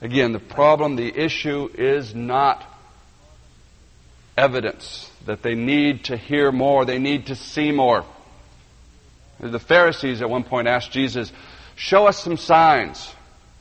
Again, 0.00 0.32
the 0.32 0.38
problem, 0.38 0.96
the 0.96 1.12
issue 1.16 1.68
is 1.74 2.14
not 2.14 2.64
evidence 4.36 5.10
that 5.26 5.42
they 5.42 5.54
need 5.54 6.04
to 6.04 6.16
hear 6.16 6.52
more, 6.52 6.84
they 6.84 6.98
need 6.98 7.26
to 7.26 7.34
see 7.34 7.72
more. 7.72 8.04
The 9.40 9.58
Pharisees 9.58 10.22
at 10.22 10.30
one 10.30 10.44
point 10.44 10.68
asked 10.68 10.90
Jesus, 10.92 11.32
Show 11.78 12.08
us 12.08 12.18
some 12.18 12.36
signs. 12.36 13.14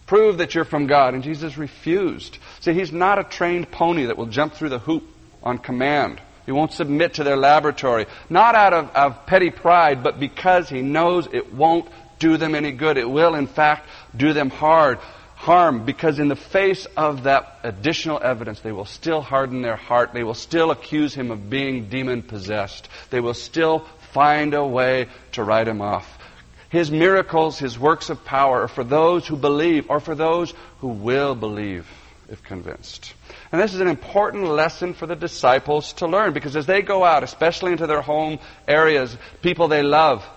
Prove 0.08 0.40
that 0.40 0.56
you're 0.56 0.66
from 0.66 0.88
God. 0.88 1.14
And 1.14 1.24
Jesus 1.24 1.56
refused. 1.56 2.40
See, 2.62 2.74
he's 2.74 2.92
not 2.92 3.20
a 3.20 3.24
trained 3.24 3.70
pony 3.70 4.06
that 4.06 4.18
will 4.18 4.26
jump 4.26 4.56
through 4.56 4.70
the 4.70 4.80
hoop 4.80 5.04
on 5.44 5.60
command. 5.60 6.20
He 6.48 6.52
won't 6.52 6.74
submit 6.74 7.16
to 7.16 7.24
their 7.24 7.38
laboratory. 7.38 8.08
Not 8.28 8.56
out 8.56 8.74
of, 8.74 8.90
of 8.96 9.26
petty 9.28 9.52
pride, 9.52 10.02
but 10.02 10.20
because 10.20 10.68
he 10.68 10.82
knows 10.82 11.28
it 11.32 11.54
won't 11.54 11.90
do 12.18 12.38
them 12.38 12.56
any 12.56 12.72
good. 12.72 12.98
It 12.98 13.08
will, 13.08 13.36
in 13.36 13.46
fact, 13.46 13.88
do 14.16 14.34
them 14.34 14.50
hard 14.50 14.98
harm 15.36 15.86
because 15.86 16.18
in 16.18 16.28
the 16.28 16.36
face 16.36 16.88
of 16.98 17.24
that 17.24 17.60
additional 17.62 18.20
evidence, 18.24 18.62
they 18.62 18.72
will 18.72 18.86
still 18.86 19.22
harden 19.22 19.62
their 19.62 19.76
heart. 19.76 20.12
They 20.12 20.24
will 20.24 20.34
still 20.34 20.72
accuse 20.72 21.14
him 21.14 21.30
of 21.30 21.52
being 21.52 21.90
demon 21.90 22.24
possessed. 22.24 22.90
They 23.12 23.20
will 23.20 23.36
still 23.36 23.86
find 24.12 24.56
a 24.56 24.66
way 24.66 25.08
to 25.34 25.44
write 25.44 25.68
him 25.68 25.82
off. 25.82 26.18
His 26.70 26.92
miracles, 26.92 27.58
his 27.58 27.80
works 27.80 28.10
of 28.10 28.26
power 28.26 28.64
are 28.64 28.68
for 28.68 28.84
those 28.84 29.26
who 29.26 29.38
believe 29.38 29.90
or 29.90 30.00
for 30.00 30.16
those 30.16 30.54
who 30.80 30.90
will 30.90 31.34
believe 31.34 31.88
if 32.30 32.44
convinced. 32.44 33.14
And 33.52 33.62
this 33.62 33.74
is 33.74 33.80
an 33.80 33.88
important 33.88 34.44
lesson 34.46 34.94
for 34.94 35.08
the 35.08 35.16
disciples 35.16 35.94
to 35.94 36.08
learn 36.08 36.34
because 36.34 36.56
as 36.56 36.66
they 36.66 36.82
go 36.82 37.06
out, 37.06 37.24
especially 37.24 37.72
into 37.72 37.88
their 37.88 38.02
home 38.02 38.40
areas, 38.68 39.16
people 39.42 39.70
they 39.70 39.82
love, 39.82 40.28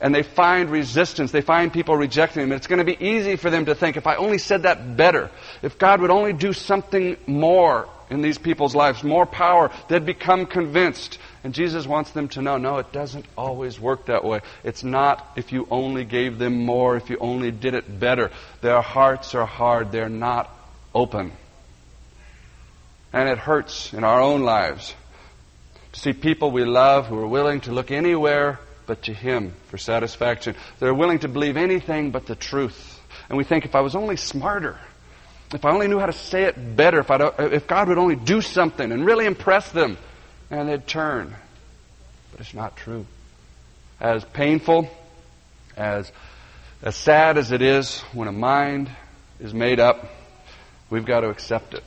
and 0.00 0.14
they 0.14 0.22
find 0.22 0.70
resistance, 0.70 1.32
they 1.32 1.40
find 1.40 1.72
people 1.72 1.96
rejecting 1.96 2.42
them, 2.42 2.52
it's 2.52 2.66
going 2.66 2.78
to 2.78 2.84
be 2.84 3.04
easy 3.04 3.36
for 3.36 3.50
them 3.50 3.64
to 3.66 3.74
think, 3.74 3.96
if 3.96 4.06
I 4.06 4.16
only 4.16 4.38
said 4.38 4.62
that 4.62 4.96
better, 4.96 5.30
if 5.62 5.78
God 5.78 6.00
would 6.00 6.10
only 6.10 6.32
do 6.32 6.52
something 6.52 7.16
more 7.26 7.88
in 8.10 8.22
these 8.22 8.38
people's 8.38 8.74
lives, 8.74 9.02
more 9.02 9.26
power, 9.26 9.70
they'd 9.88 10.06
become 10.06 10.46
convinced. 10.46 11.18
And 11.46 11.54
Jesus 11.54 11.86
wants 11.86 12.10
them 12.10 12.26
to 12.30 12.42
know, 12.42 12.56
no, 12.56 12.78
it 12.78 12.90
doesn't 12.90 13.24
always 13.38 13.78
work 13.78 14.06
that 14.06 14.24
way. 14.24 14.40
It's 14.64 14.82
not 14.82 15.24
if 15.36 15.52
you 15.52 15.68
only 15.70 16.04
gave 16.04 16.38
them 16.38 16.66
more, 16.66 16.96
if 16.96 17.08
you 17.08 17.18
only 17.18 17.52
did 17.52 17.74
it 17.74 18.00
better. 18.00 18.32
Their 18.62 18.80
hearts 18.80 19.32
are 19.36 19.46
hard, 19.46 19.92
they're 19.92 20.08
not 20.08 20.50
open. 20.92 21.30
And 23.12 23.28
it 23.28 23.38
hurts 23.38 23.94
in 23.94 24.02
our 24.02 24.20
own 24.20 24.42
lives 24.42 24.92
to 25.92 26.00
see 26.00 26.12
people 26.12 26.50
we 26.50 26.64
love 26.64 27.06
who 27.06 27.16
are 27.20 27.28
willing 27.28 27.60
to 27.60 27.70
look 27.70 27.92
anywhere 27.92 28.58
but 28.88 29.02
to 29.02 29.14
Him 29.14 29.54
for 29.68 29.78
satisfaction. 29.78 30.56
They're 30.80 30.92
willing 30.92 31.20
to 31.20 31.28
believe 31.28 31.56
anything 31.56 32.10
but 32.10 32.26
the 32.26 32.34
truth. 32.34 33.00
And 33.28 33.38
we 33.38 33.44
think, 33.44 33.64
if 33.64 33.76
I 33.76 33.82
was 33.82 33.94
only 33.94 34.16
smarter, 34.16 34.80
if 35.54 35.64
I 35.64 35.70
only 35.70 35.86
knew 35.86 36.00
how 36.00 36.06
to 36.06 36.12
say 36.12 36.42
it 36.42 36.74
better, 36.74 36.98
if, 36.98 37.10
I 37.12 37.18
if 37.38 37.68
God 37.68 37.86
would 37.86 37.98
only 37.98 38.16
do 38.16 38.40
something 38.40 38.90
and 38.90 39.06
really 39.06 39.26
impress 39.26 39.70
them, 39.70 39.96
and 40.50 40.68
they'd 40.68 40.86
turn. 40.86 41.34
But 42.30 42.40
it's 42.40 42.54
not 42.54 42.76
true. 42.76 43.06
As 44.00 44.24
painful, 44.24 44.88
as, 45.76 46.10
as 46.82 46.96
sad 46.96 47.38
as 47.38 47.52
it 47.52 47.62
is 47.62 48.00
when 48.12 48.28
a 48.28 48.32
mind 48.32 48.90
is 49.40 49.54
made 49.54 49.80
up, 49.80 50.10
we've 50.90 51.06
got 51.06 51.20
to 51.20 51.28
accept 51.28 51.74
it. 51.74 51.82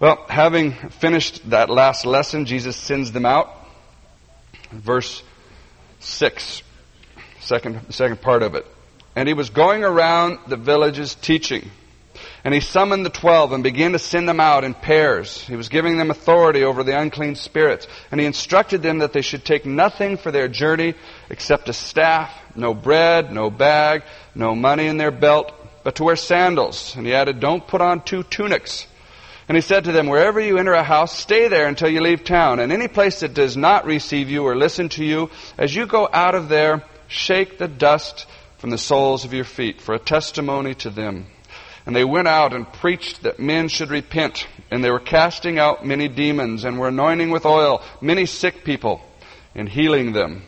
Well, 0.00 0.24
having 0.28 0.72
finished 0.72 1.48
that 1.50 1.70
last 1.70 2.06
lesson, 2.06 2.46
Jesus 2.46 2.76
sends 2.76 3.12
them 3.12 3.24
out. 3.24 3.54
Verse 4.72 5.22
6, 6.00 6.62
second, 7.40 7.94
second 7.94 8.20
part 8.20 8.42
of 8.42 8.54
it. 8.54 8.66
And 9.14 9.28
he 9.28 9.34
was 9.34 9.50
going 9.50 9.84
around 9.84 10.38
the 10.48 10.56
villages 10.56 11.14
teaching. 11.14 11.70
And 12.44 12.52
he 12.52 12.60
summoned 12.60 13.06
the 13.06 13.10
twelve 13.10 13.52
and 13.52 13.62
began 13.62 13.92
to 13.92 14.00
send 14.00 14.28
them 14.28 14.40
out 14.40 14.64
in 14.64 14.74
pairs. 14.74 15.42
He 15.42 15.54
was 15.54 15.68
giving 15.68 15.96
them 15.96 16.10
authority 16.10 16.64
over 16.64 16.82
the 16.82 16.98
unclean 16.98 17.36
spirits. 17.36 17.86
And 18.10 18.20
he 18.20 18.26
instructed 18.26 18.82
them 18.82 18.98
that 18.98 19.12
they 19.12 19.22
should 19.22 19.44
take 19.44 19.64
nothing 19.64 20.16
for 20.16 20.32
their 20.32 20.48
journey 20.48 20.94
except 21.30 21.68
a 21.68 21.72
staff, 21.72 22.32
no 22.56 22.74
bread, 22.74 23.32
no 23.32 23.48
bag, 23.48 24.02
no 24.34 24.56
money 24.56 24.88
in 24.88 24.96
their 24.96 25.12
belt, 25.12 25.52
but 25.84 25.96
to 25.96 26.04
wear 26.04 26.16
sandals. 26.16 26.96
And 26.96 27.06
he 27.06 27.14
added, 27.14 27.38
don't 27.38 27.66
put 27.66 27.80
on 27.80 28.02
two 28.02 28.24
tunics. 28.24 28.88
And 29.48 29.56
he 29.56 29.60
said 29.60 29.84
to 29.84 29.92
them, 29.92 30.08
Wherever 30.08 30.40
you 30.40 30.58
enter 30.58 30.72
a 30.72 30.82
house, 30.82 31.16
stay 31.16 31.48
there 31.48 31.68
until 31.68 31.88
you 31.88 32.00
leave 32.00 32.24
town. 32.24 32.58
And 32.58 32.72
any 32.72 32.88
place 32.88 33.20
that 33.20 33.34
does 33.34 33.56
not 33.56 33.84
receive 33.84 34.30
you 34.30 34.44
or 34.44 34.56
listen 34.56 34.88
to 34.90 35.04
you, 35.04 35.30
as 35.58 35.74
you 35.74 35.86
go 35.86 36.08
out 36.12 36.34
of 36.34 36.48
there, 36.48 36.84
shake 37.06 37.58
the 37.58 37.68
dust 37.68 38.26
from 38.58 38.70
the 38.70 38.78
soles 38.78 39.24
of 39.24 39.32
your 39.32 39.44
feet 39.44 39.80
for 39.80 39.94
a 39.94 39.98
testimony 39.98 40.74
to 40.76 40.90
them. 40.90 41.26
And 41.84 41.96
they 41.96 42.04
went 42.04 42.28
out 42.28 42.52
and 42.52 42.70
preached 42.72 43.22
that 43.22 43.40
men 43.40 43.68
should 43.68 43.90
repent. 43.90 44.46
And 44.70 44.84
they 44.84 44.90
were 44.90 45.00
casting 45.00 45.58
out 45.58 45.84
many 45.84 46.08
demons 46.08 46.64
and 46.64 46.78
were 46.78 46.88
anointing 46.88 47.30
with 47.30 47.44
oil 47.44 47.82
many 48.00 48.26
sick 48.26 48.64
people 48.64 49.00
and 49.54 49.68
healing 49.68 50.12
them. 50.12 50.42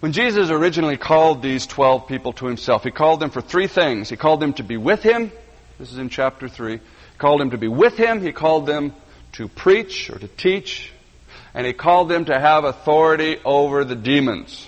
When 0.00 0.12
Jesus 0.12 0.48
originally 0.48 0.96
called 0.96 1.42
these 1.42 1.66
12 1.66 2.08
people 2.08 2.32
to 2.34 2.46
himself, 2.46 2.84
he 2.84 2.90
called 2.90 3.20
them 3.20 3.30
for 3.30 3.42
three 3.42 3.66
things. 3.66 4.08
He 4.08 4.16
called 4.16 4.40
them 4.40 4.54
to 4.54 4.62
be 4.62 4.78
with 4.78 5.02
him. 5.02 5.30
This 5.78 5.92
is 5.92 5.98
in 5.98 6.08
chapter 6.08 6.48
3 6.48 6.78
He 6.78 6.80
called 7.18 7.40
them 7.40 7.50
to 7.50 7.58
be 7.58 7.68
with 7.68 7.98
him. 7.98 8.22
He 8.22 8.32
called 8.32 8.64
them 8.66 8.94
to 9.32 9.46
preach 9.46 10.08
or 10.08 10.18
to 10.18 10.26
teach. 10.26 10.90
And 11.52 11.66
he 11.66 11.74
called 11.74 12.08
them 12.08 12.24
to 12.26 12.38
have 12.38 12.64
authority 12.64 13.38
over 13.44 13.84
the 13.84 13.94
demons. 13.94 14.66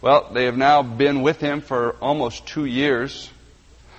Well, 0.00 0.30
they 0.32 0.44
have 0.44 0.56
now 0.56 0.82
been 0.82 1.22
with 1.22 1.40
him 1.40 1.60
for 1.60 1.96
almost 2.00 2.46
two 2.46 2.64
years. 2.64 3.30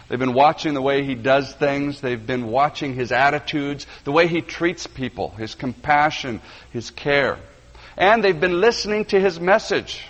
They've 0.09 0.19
been 0.19 0.33
watching 0.33 0.73
the 0.73 0.81
way 0.81 1.03
he 1.03 1.15
does 1.15 1.53
things. 1.53 2.01
They've 2.01 2.25
been 2.25 2.47
watching 2.47 2.95
his 2.95 3.11
attitudes, 3.11 3.87
the 4.03 4.11
way 4.11 4.27
he 4.27 4.41
treats 4.41 4.87
people, 4.87 5.29
his 5.31 5.55
compassion, 5.55 6.41
his 6.71 6.91
care. 6.91 7.37
And 7.95 8.23
they've 8.23 8.39
been 8.39 8.59
listening 8.59 9.05
to 9.05 9.19
his 9.19 9.39
message. 9.39 10.03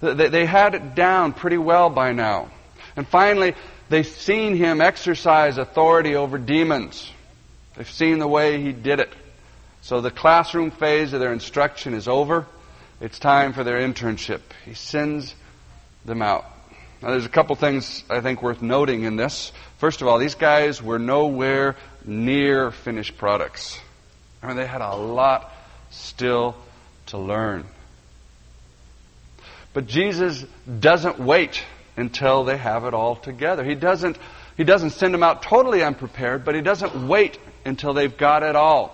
They 0.00 0.44
had 0.44 0.74
it 0.74 0.94
down 0.94 1.32
pretty 1.32 1.58
well 1.58 1.88
by 1.88 2.12
now. 2.12 2.50
And 2.94 3.08
finally, 3.08 3.54
They've 3.88 4.06
seen 4.06 4.56
him 4.56 4.80
exercise 4.80 5.58
authority 5.58 6.16
over 6.16 6.38
demons. 6.38 7.10
They've 7.76 7.88
seen 7.88 8.18
the 8.18 8.26
way 8.26 8.60
he 8.60 8.72
did 8.72 9.00
it. 9.00 9.12
So 9.82 10.00
the 10.00 10.10
classroom 10.10 10.72
phase 10.72 11.12
of 11.12 11.20
their 11.20 11.32
instruction 11.32 11.94
is 11.94 12.08
over. 12.08 12.46
It's 13.00 13.18
time 13.18 13.52
for 13.52 13.62
their 13.62 13.78
internship. 13.78 14.40
He 14.64 14.74
sends 14.74 15.34
them 16.04 16.22
out. 16.22 16.44
Now, 17.02 17.10
there's 17.10 17.26
a 17.26 17.30
couple 17.30 17.54
things 17.56 18.02
I 18.08 18.20
think 18.20 18.42
worth 18.42 18.62
noting 18.62 19.02
in 19.02 19.16
this. 19.16 19.52
First 19.78 20.00
of 20.00 20.08
all, 20.08 20.18
these 20.18 20.34
guys 20.34 20.82
were 20.82 20.98
nowhere 20.98 21.76
near 22.04 22.70
finished 22.70 23.18
products. 23.18 23.78
I 24.42 24.46
mean, 24.46 24.56
they 24.56 24.66
had 24.66 24.80
a 24.80 24.94
lot 24.94 25.52
still 25.90 26.56
to 27.06 27.18
learn. 27.18 27.64
But 29.74 29.86
Jesus 29.86 30.44
doesn't 30.80 31.18
wait 31.18 31.62
until 31.98 32.44
they 32.44 32.56
have 32.56 32.84
it 32.84 32.94
all 32.94 33.16
together. 33.16 33.62
He 33.62 33.74
doesn't, 33.74 34.18
he 34.56 34.64
doesn't 34.64 34.90
send 34.90 35.12
them 35.12 35.22
out 35.22 35.42
totally 35.42 35.82
unprepared, 35.82 36.44
but 36.44 36.54
he 36.54 36.62
doesn't 36.62 37.06
wait 37.06 37.38
until 37.66 37.92
they've 37.92 38.16
got 38.16 38.42
it 38.42 38.56
all. 38.56 38.92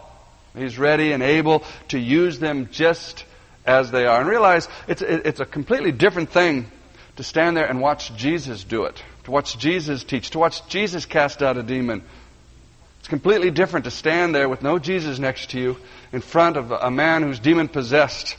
He's 0.57 0.79
ready 0.79 1.13
and 1.13 1.23
able 1.23 1.63
to 1.89 1.99
use 1.99 2.41
them 2.41 2.69
just 2.73 3.25
as 3.65 3.91
they 3.93 4.07
are. 4.07 4.21
And 4.21 4.29
realize 4.29 4.69
it's, 4.89 5.03
it's 5.03 5.41
a 5.41 5.47
completely 5.47 5.93
different 5.93 6.31
thing 6.31 6.71
to 7.23 7.29
stand 7.29 7.57
there 7.57 7.67
and 7.67 7.81
watch 7.81 8.13
Jesus 8.17 8.65
do 8.65 8.87
it, 8.87 9.01
to 9.23 9.31
watch 9.31 9.57
Jesus 9.57 10.03
teach, 10.03 10.31
to 10.31 10.41
watch 10.41 10.67
Jesus 10.67 11.07
cast 11.07 11.41
out 11.41 11.57
a 11.57 11.63
demon. 11.63 12.03
It's 12.99 13.07
completely 13.07 13.53
different 13.53 13.85
to 13.85 13.93
stand 13.93 14.35
there 14.35 14.49
with 14.49 14.61
no 14.61 14.81
Jesus 14.81 15.21
next 15.21 15.51
to 15.51 15.61
you 15.61 15.77
in 16.13 16.21
front 16.21 16.57
of 16.57 16.73
a 16.73 16.91
man 16.91 17.23
who's 17.23 17.39
demon 17.39 17.69
possessed 17.69 18.37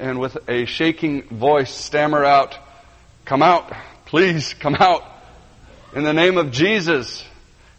and 0.00 0.18
with 0.18 0.48
a 0.48 0.64
shaking 0.64 1.24
voice 1.24 1.70
stammer 1.70 2.24
out, 2.24 2.56
Come 3.26 3.42
out, 3.42 3.70
Please 4.06 4.54
come 4.54 4.74
out 4.74 5.04
in 5.94 6.02
the 6.04 6.12
name 6.14 6.38
of 6.38 6.52
Jesus. 6.52 7.22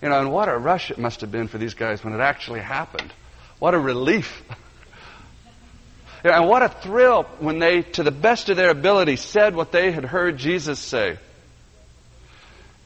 You 0.02 0.10
know, 0.10 0.20
and 0.20 0.32
what 0.32 0.50
a 0.50 0.58
rush 0.58 0.92
it 0.92 1.00
must 1.00 1.22
have 1.22 1.32
been 1.32 1.48
for 1.48 1.58
these 1.58 1.74
guys 1.74 2.04
when 2.04 2.14
it 2.14 2.20
actually 2.20 2.60
happened. 2.60 3.12
What 3.58 3.74
a 3.74 3.80
relief. 3.80 4.44
and 6.24 6.48
what 6.48 6.64
a 6.64 6.70
thrill 6.70 7.24
when 7.40 7.60
they, 7.60 7.82
to 7.82 8.04
the 8.04 8.12
best 8.12 8.50
of 8.50 8.56
their 8.56 8.70
ability, 8.70 9.18
said 9.18 9.56
what 9.56 9.72
they 9.72 9.92
had 9.92 10.06
heard 10.06 10.38
Jesus 10.38 10.80
say. 10.80 11.18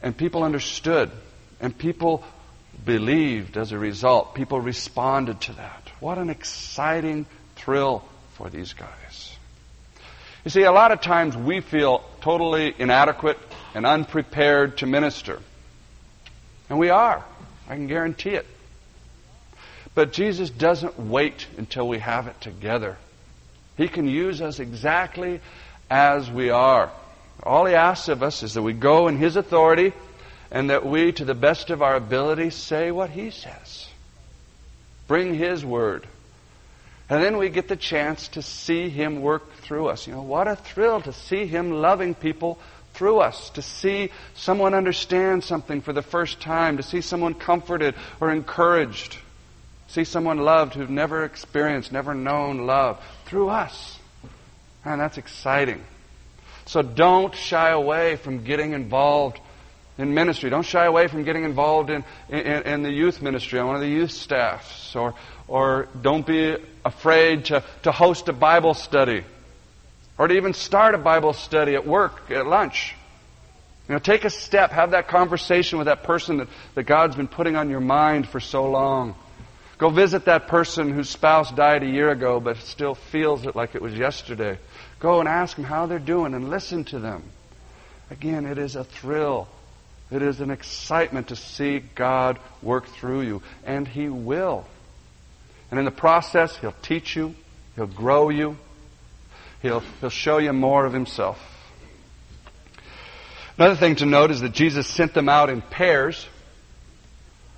And 0.02 0.16
people 0.16 0.42
understood. 0.42 1.10
And 1.60 1.76
people 1.76 2.24
believed 2.84 3.56
as 3.56 3.72
a 3.72 3.78
result. 3.78 4.34
People 4.34 4.60
responded 4.60 5.40
to 5.42 5.52
that. 5.54 5.90
What 6.00 6.18
an 6.18 6.30
exciting 6.30 7.26
thrill 7.56 8.04
for 8.34 8.50
these 8.50 8.72
guys. 8.72 9.36
You 10.44 10.50
see, 10.50 10.62
a 10.62 10.72
lot 10.72 10.92
of 10.92 11.00
times 11.00 11.36
we 11.36 11.60
feel 11.60 12.04
totally 12.20 12.74
inadequate 12.78 13.38
and 13.74 13.84
unprepared 13.84 14.78
to 14.78 14.86
minister. 14.86 15.40
And 16.70 16.78
we 16.78 16.90
are. 16.90 17.24
I 17.68 17.74
can 17.74 17.86
guarantee 17.86 18.30
it. 18.30 18.46
But 19.94 20.12
Jesus 20.12 20.48
doesn't 20.48 20.98
wait 20.98 21.46
until 21.56 21.88
we 21.88 21.98
have 21.98 22.28
it 22.28 22.40
together. 22.40 22.96
He 23.78 23.88
can 23.88 24.08
use 24.08 24.42
us 24.42 24.58
exactly 24.58 25.40
as 25.88 26.30
we 26.30 26.50
are. 26.50 26.90
All 27.44 27.64
He 27.64 27.74
asks 27.74 28.08
of 28.08 28.24
us 28.24 28.42
is 28.42 28.54
that 28.54 28.62
we 28.62 28.72
go 28.72 29.06
in 29.06 29.16
His 29.16 29.36
authority 29.36 29.92
and 30.50 30.68
that 30.70 30.84
we, 30.84 31.12
to 31.12 31.24
the 31.24 31.34
best 31.34 31.70
of 31.70 31.80
our 31.80 31.94
ability, 31.94 32.50
say 32.50 32.90
what 32.90 33.08
He 33.08 33.30
says. 33.30 33.86
bring 35.06 35.32
His 35.32 35.64
Word. 35.64 36.06
And 37.08 37.22
then 37.22 37.38
we 37.38 37.48
get 37.48 37.68
the 37.68 37.76
chance 37.76 38.28
to 38.28 38.42
see 38.42 38.88
Him 38.88 39.22
work 39.22 39.54
through 39.58 39.86
us. 39.86 40.06
You 40.08 40.14
know, 40.14 40.22
what 40.22 40.48
a 40.48 40.56
thrill 40.56 41.00
to 41.02 41.12
see 41.12 41.46
Him 41.46 41.70
loving 41.70 42.14
people 42.14 42.58
through 42.94 43.20
us, 43.20 43.50
to 43.50 43.62
see 43.62 44.10
someone 44.34 44.74
understand 44.74 45.44
something 45.44 45.82
for 45.82 45.92
the 45.92 46.02
first 46.02 46.40
time, 46.40 46.78
to 46.78 46.82
see 46.82 47.00
someone 47.00 47.34
comforted 47.34 47.94
or 48.20 48.32
encouraged, 48.32 49.16
see 49.86 50.02
someone 50.02 50.38
loved 50.38 50.74
who've 50.74 50.90
never 50.90 51.24
experienced, 51.24 51.92
never 51.92 52.12
known 52.12 52.66
love 52.66 53.00
through 53.28 53.48
us. 53.48 53.98
And 54.84 55.00
that's 55.00 55.18
exciting. 55.18 55.84
So 56.66 56.82
don't 56.82 57.34
shy 57.34 57.70
away 57.70 58.16
from 58.16 58.44
getting 58.44 58.72
involved 58.72 59.40
in 59.96 60.14
ministry. 60.14 60.50
Don't 60.50 60.64
shy 60.64 60.84
away 60.84 61.08
from 61.08 61.24
getting 61.24 61.44
involved 61.44 61.90
in, 61.90 62.04
in, 62.28 62.38
in, 62.38 62.82
the 62.82 62.90
youth 62.90 63.20
ministry 63.20 63.58
on 63.58 63.66
one 63.66 63.76
of 63.76 63.82
the 63.82 63.88
youth 63.88 64.12
staffs. 64.12 64.94
Or, 64.94 65.14
or 65.46 65.88
don't 66.00 66.26
be 66.26 66.56
afraid 66.84 67.46
to, 67.46 67.64
to 67.82 67.92
host 67.92 68.28
a 68.28 68.32
Bible 68.32 68.74
study. 68.74 69.24
Or 70.16 70.28
to 70.28 70.34
even 70.34 70.54
start 70.54 70.94
a 70.94 70.98
Bible 70.98 71.32
study 71.32 71.74
at 71.74 71.86
work, 71.86 72.30
at 72.30 72.46
lunch. 72.46 72.94
You 73.88 73.94
know, 73.94 73.98
take 73.98 74.24
a 74.24 74.30
step, 74.30 74.70
have 74.70 74.90
that 74.90 75.08
conversation 75.08 75.78
with 75.78 75.86
that 75.86 76.02
person 76.02 76.38
that, 76.38 76.48
that 76.74 76.84
God's 76.84 77.16
been 77.16 77.28
putting 77.28 77.56
on 77.56 77.70
your 77.70 77.80
mind 77.80 78.28
for 78.28 78.40
so 78.40 78.70
long. 78.70 79.14
Go 79.78 79.90
visit 79.90 80.24
that 80.24 80.48
person 80.48 80.92
whose 80.92 81.08
spouse 81.08 81.50
died 81.52 81.82
a 81.82 81.88
year 81.88 82.10
ago 82.10 82.40
but 82.40 82.56
still 82.58 82.94
feels 82.94 83.46
it 83.46 83.56
like 83.56 83.74
it 83.74 83.82
was 83.82 83.94
yesterday. 83.94 84.58
Go 85.00 85.20
and 85.20 85.28
ask 85.28 85.56
them 85.56 85.64
how 85.64 85.86
they're 85.86 85.98
doing 85.98 86.34
and 86.34 86.50
listen 86.50 86.84
to 86.84 86.98
them. 86.98 87.22
Again, 88.10 88.44
it 88.44 88.58
is 88.58 88.74
a 88.74 88.84
thrill 88.84 89.48
it 90.10 90.22
is 90.22 90.40
an 90.40 90.50
excitement 90.50 91.28
to 91.28 91.36
see 91.36 91.80
God 91.94 92.38
work 92.62 92.86
through 92.86 93.22
you, 93.22 93.42
and 93.64 93.86
He 93.86 94.08
will. 94.08 94.66
And 95.70 95.78
in 95.78 95.84
the 95.84 95.90
process, 95.90 96.56
He'll 96.56 96.74
teach 96.82 97.14
you, 97.14 97.34
He'll 97.76 97.86
grow 97.86 98.30
you, 98.30 98.56
He'll, 99.60 99.80
he'll 100.00 100.08
show 100.08 100.38
you 100.38 100.52
more 100.52 100.86
of 100.86 100.92
Himself. 100.92 101.38
Another 103.58 103.76
thing 103.76 103.96
to 103.96 104.06
note 104.06 104.30
is 104.30 104.40
that 104.40 104.52
Jesus 104.52 104.86
sent 104.86 105.12
them 105.12 105.28
out 105.28 105.50
in 105.50 105.60
pairs. 105.60 106.26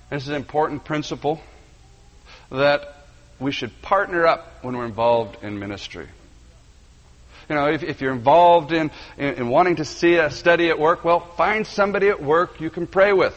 This 0.09 0.23
is 0.23 0.29
an 0.29 0.35
important 0.35 0.83
principle 0.83 1.41
that 2.51 2.95
we 3.39 3.51
should 3.51 3.81
partner 3.81 4.27
up 4.27 4.63
when 4.63 4.77
we're 4.77 4.85
involved 4.85 5.43
in 5.43 5.57
ministry. 5.57 6.07
You 7.49 7.55
know, 7.55 7.67
if, 7.67 7.83
if 7.83 8.01
you're 8.01 8.13
involved 8.13 8.71
in, 8.71 8.91
in, 9.17 9.33
in 9.33 9.49
wanting 9.49 9.77
to 9.77 9.85
see 9.85 10.15
a 10.15 10.29
study 10.29 10.69
at 10.69 10.79
work, 10.79 11.03
well, 11.03 11.19
find 11.19 11.65
somebody 11.65 12.09
at 12.09 12.21
work 12.21 12.61
you 12.61 12.69
can 12.69 12.87
pray 12.87 13.13
with, 13.13 13.35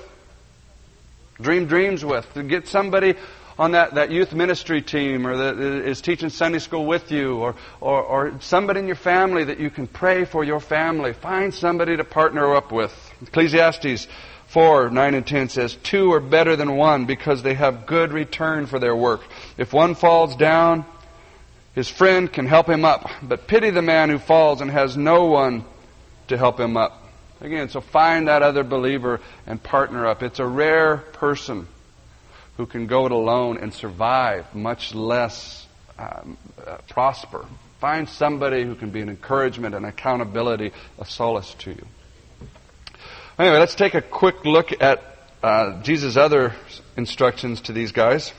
dream 1.41 1.67
dreams 1.67 2.05
with, 2.05 2.33
to 2.35 2.43
get 2.43 2.69
somebody 2.69 3.15
on 3.59 3.73
that, 3.73 3.95
that 3.95 4.11
youth 4.11 4.35
ministry 4.35 4.83
team 4.83 5.27
or 5.27 5.37
that 5.37 5.59
is 5.59 6.01
teaching 6.01 6.29
Sunday 6.29 6.59
school 6.59 6.87
with 6.87 7.11
you 7.13 7.37
or, 7.37 7.55
or, 7.81 8.03
or 8.03 8.41
somebody 8.41 8.81
in 8.81 8.87
your 8.87 8.97
family 8.97 9.45
that 9.45 9.61
you 9.61 9.71
can 9.71 9.87
pray 9.87 10.25
for 10.25 10.45
your 10.45 10.61
family. 10.61 11.13
Find 11.13 11.55
somebody 11.55 11.97
to 11.97 12.05
partner 12.05 12.55
up 12.55 12.73
with. 12.73 13.04
Ecclesiastes 13.23 14.07
4, 14.49 14.91
9 14.91 15.15
and 15.15 15.27
10 15.27 15.49
says, 15.49 15.77
Two 15.83 16.13
are 16.13 16.21
better 16.21 16.57
than 16.57 16.77
one 16.77 17.07
because 17.07 17.43
they 17.43 17.55
have 17.55 17.87
good 17.87 18.13
return 18.13 18.67
for 18.67 18.79
their 18.79 18.95
work. 18.95 19.23
If 19.59 19.73
one 19.73 19.95
falls 19.95 20.37
down, 20.37 20.85
his 21.75 21.89
friend 21.89 22.33
can 22.33 22.47
help 22.47 22.69
him 22.69 22.85
up, 22.85 23.11
but 23.23 23.49
pity 23.49 23.71
the 23.71 23.83
man 23.83 24.11
who 24.11 24.19
falls 24.19 24.61
and 24.61 24.71
has 24.71 24.97
no 24.97 25.25
one 25.25 25.65
to 26.29 26.39
help 26.39 26.61
him 26.61 26.77
up. 26.77 27.03
Again, 27.41 27.69
so 27.69 27.81
find 27.81 28.29
that 28.29 28.43
other 28.43 28.63
believer 28.63 29.21
and 29.47 29.63
partner 29.63 30.07
up. 30.07 30.23
It's 30.23 30.39
a 30.39 30.47
rare 30.47 30.99
person 30.99 31.67
who 32.57 32.67
can 32.67 32.87
go 32.87 33.07
it 33.07 33.13
alone 33.13 33.59
and 33.59 33.75
survive, 33.75 34.55
much 34.55 34.95
less 34.95 35.67
um, 35.99 36.39
uh, 36.65 36.79
prosper. 36.89 37.45
Find 37.81 38.09
somebody 38.09 38.65
who 38.65 38.77
can 38.77 38.91
be 38.91 39.01
an 39.01 39.09
encouragement, 39.09 39.75
an 39.75 39.85
accountability, 39.85 40.73
a 40.99 41.05
solace 41.05 41.55
to 41.55 41.71
you. 41.71 41.87
Anyway, 43.37 43.59
let's 43.59 43.75
take 43.75 43.95
a 43.95 44.01
quick 44.01 44.45
look 44.45 44.81
at 44.81 45.03
uh, 45.43 45.83
Jesus' 45.83 46.17
other 46.17 46.55
instructions 46.97 47.63
to 47.63 47.73
these 47.73 47.91
guys. 47.91 48.33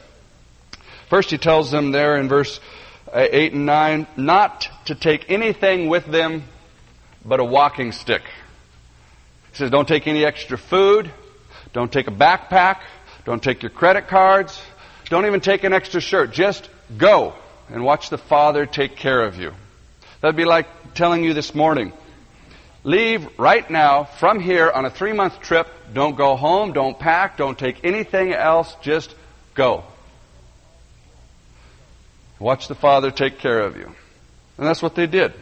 First, 1.09 1.31
he 1.31 1.37
tells 1.37 1.69
them 1.69 1.91
there 1.91 2.15
in 2.15 2.29
verse 2.29 2.61
uh, 3.11 3.27
8 3.29 3.51
and 3.51 3.65
9, 3.65 4.07
not 4.15 4.69
to 4.85 4.95
take 4.95 5.29
anything 5.29 5.89
with 5.89 6.05
them 6.05 6.45
but 7.25 7.41
a 7.41 7.43
walking 7.43 7.91
stick. 7.91 8.21
He 9.51 9.57
says, 9.57 9.69
don't 9.69 9.87
take 9.87 10.07
any 10.07 10.23
extra 10.23 10.57
food. 10.57 11.11
Don't 11.73 11.91
take 11.91 12.07
a 12.07 12.11
backpack. 12.11 12.79
Don't 13.25 13.43
take 13.43 13.63
your 13.63 13.71
credit 13.71 14.07
cards. 14.07 14.61
Don't 15.09 15.25
even 15.25 15.41
take 15.41 15.65
an 15.65 15.73
extra 15.73 15.99
shirt. 15.99 16.31
Just 16.31 16.69
go 16.97 17.33
and 17.69 17.83
watch 17.83 18.09
the 18.09 18.17
Father 18.17 18.65
take 18.65 18.95
care 18.95 19.23
of 19.23 19.37
you. 19.37 19.53
That'd 20.21 20.37
be 20.37 20.45
like 20.45 20.93
telling 20.93 21.25
you 21.25 21.33
this 21.33 21.53
morning, 21.53 21.91
leave 22.85 23.27
right 23.37 23.69
now 23.69 24.05
from 24.05 24.39
here 24.39 24.71
on 24.71 24.85
a 24.85 24.89
three 24.89 25.11
month 25.11 25.41
trip. 25.41 25.67
Don't 25.93 26.15
go 26.15 26.37
home. 26.37 26.71
Don't 26.71 26.97
pack. 26.97 27.35
Don't 27.35 27.59
take 27.59 27.83
anything 27.83 28.31
else. 28.31 28.73
Just 28.81 29.13
go. 29.53 29.83
Watch 32.39 32.67
the 32.67 32.75
Father 32.75 33.11
take 33.11 33.39
care 33.39 33.59
of 33.59 33.75
you. 33.75 33.91
And 34.57 34.67
that's 34.67 34.81
what 34.81 34.95
they 34.95 35.07
did. 35.07 35.33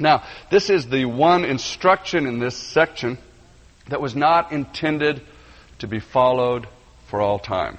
Now, 0.00 0.24
this 0.50 0.70
is 0.70 0.88
the 0.88 1.04
one 1.04 1.44
instruction 1.44 2.26
in 2.26 2.38
this 2.38 2.56
section 2.56 3.18
that 3.88 4.00
was 4.00 4.14
not 4.14 4.52
intended 4.52 5.20
to 5.80 5.86
be 5.86 5.98
followed 5.98 6.66
for 7.08 7.20
all 7.20 7.38
time. 7.38 7.78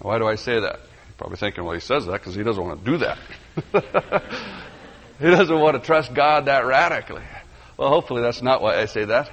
Why 0.00 0.18
do 0.18 0.26
I 0.26 0.34
say 0.34 0.60
that? 0.60 0.80
You're 0.80 1.14
probably 1.16 1.36
thinking, 1.36 1.64
well, 1.64 1.74
he 1.74 1.80
says 1.80 2.06
that 2.06 2.12
because 2.12 2.34
he 2.34 2.42
doesn't 2.42 2.62
want 2.62 2.84
to 2.84 2.90
do 2.90 2.96
that. 2.98 3.18
he 5.20 5.26
doesn't 5.26 5.58
want 5.58 5.80
to 5.80 5.86
trust 5.86 6.12
God 6.12 6.46
that 6.46 6.66
radically. 6.66 7.22
Well, 7.76 7.88
hopefully 7.88 8.22
that's 8.22 8.42
not 8.42 8.62
why 8.62 8.80
I 8.80 8.84
say 8.86 9.04
that. 9.06 9.30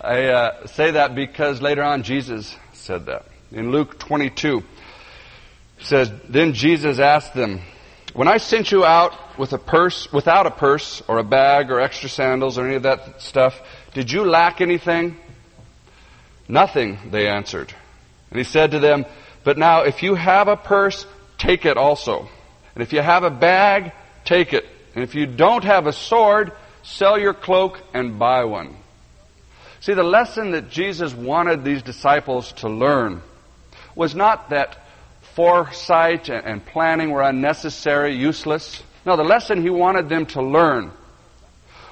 I 0.00 0.26
uh, 0.26 0.66
say 0.68 0.92
that 0.92 1.14
because 1.14 1.60
later 1.60 1.82
on 1.82 2.04
Jesus 2.04 2.56
said 2.72 3.06
that. 3.06 3.26
In 3.50 3.72
Luke 3.72 3.98
22, 3.98 4.62
says, 5.80 6.12
Then 6.28 6.52
Jesus 6.52 6.98
asked 6.98 7.34
them, 7.34 7.60
When 8.14 8.28
I 8.28 8.38
sent 8.38 8.70
you 8.70 8.84
out 8.84 9.38
with 9.38 9.52
a 9.52 9.58
purse, 9.58 10.10
without 10.12 10.46
a 10.46 10.50
purse, 10.50 11.02
or 11.08 11.18
a 11.18 11.24
bag, 11.24 11.70
or 11.70 11.80
extra 11.80 12.08
sandals, 12.08 12.58
or 12.58 12.66
any 12.66 12.76
of 12.76 12.84
that 12.84 13.20
stuff, 13.20 13.60
did 13.92 14.10
you 14.10 14.24
lack 14.24 14.60
anything? 14.60 15.16
Nothing, 16.48 16.98
they 17.10 17.28
answered. 17.28 17.72
And 18.30 18.38
he 18.38 18.44
said 18.44 18.70
to 18.72 18.78
them, 18.78 19.04
But 19.42 19.58
now 19.58 19.82
if 19.82 20.02
you 20.02 20.14
have 20.14 20.48
a 20.48 20.56
purse, 20.56 21.06
take 21.38 21.66
it 21.66 21.76
also. 21.76 22.28
And 22.74 22.82
if 22.82 22.92
you 22.92 23.00
have 23.00 23.24
a 23.24 23.30
bag, 23.30 23.92
take 24.24 24.52
it. 24.52 24.64
And 24.94 25.02
if 25.02 25.14
you 25.14 25.26
don't 25.26 25.64
have 25.64 25.86
a 25.86 25.92
sword, 25.92 26.52
sell 26.90 27.18
your 27.18 27.34
cloak 27.34 27.80
and 27.94 28.18
buy 28.18 28.44
one. 28.44 28.76
See, 29.80 29.94
the 29.94 30.02
lesson 30.02 30.50
that 30.52 30.70
Jesus 30.70 31.14
wanted 31.14 31.64
these 31.64 31.82
disciples 31.82 32.52
to 32.54 32.68
learn 32.68 33.22
was 33.94 34.14
not 34.14 34.50
that 34.50 34.76
foresight 35.34 36.28
and 36.28 36.64
planning 36.64 37.10
were 37.10 37.22
unnecessary, 37.22 38.14
useless. 38.14 38.82
No, 39.06 39.16
the 39.16 39.24
lesson 39.24 39.62
he 39.62 39.70
wanted 39.70 40.08
them 40.08 40.26
to 40.26 40.42
learn 40.42 40.90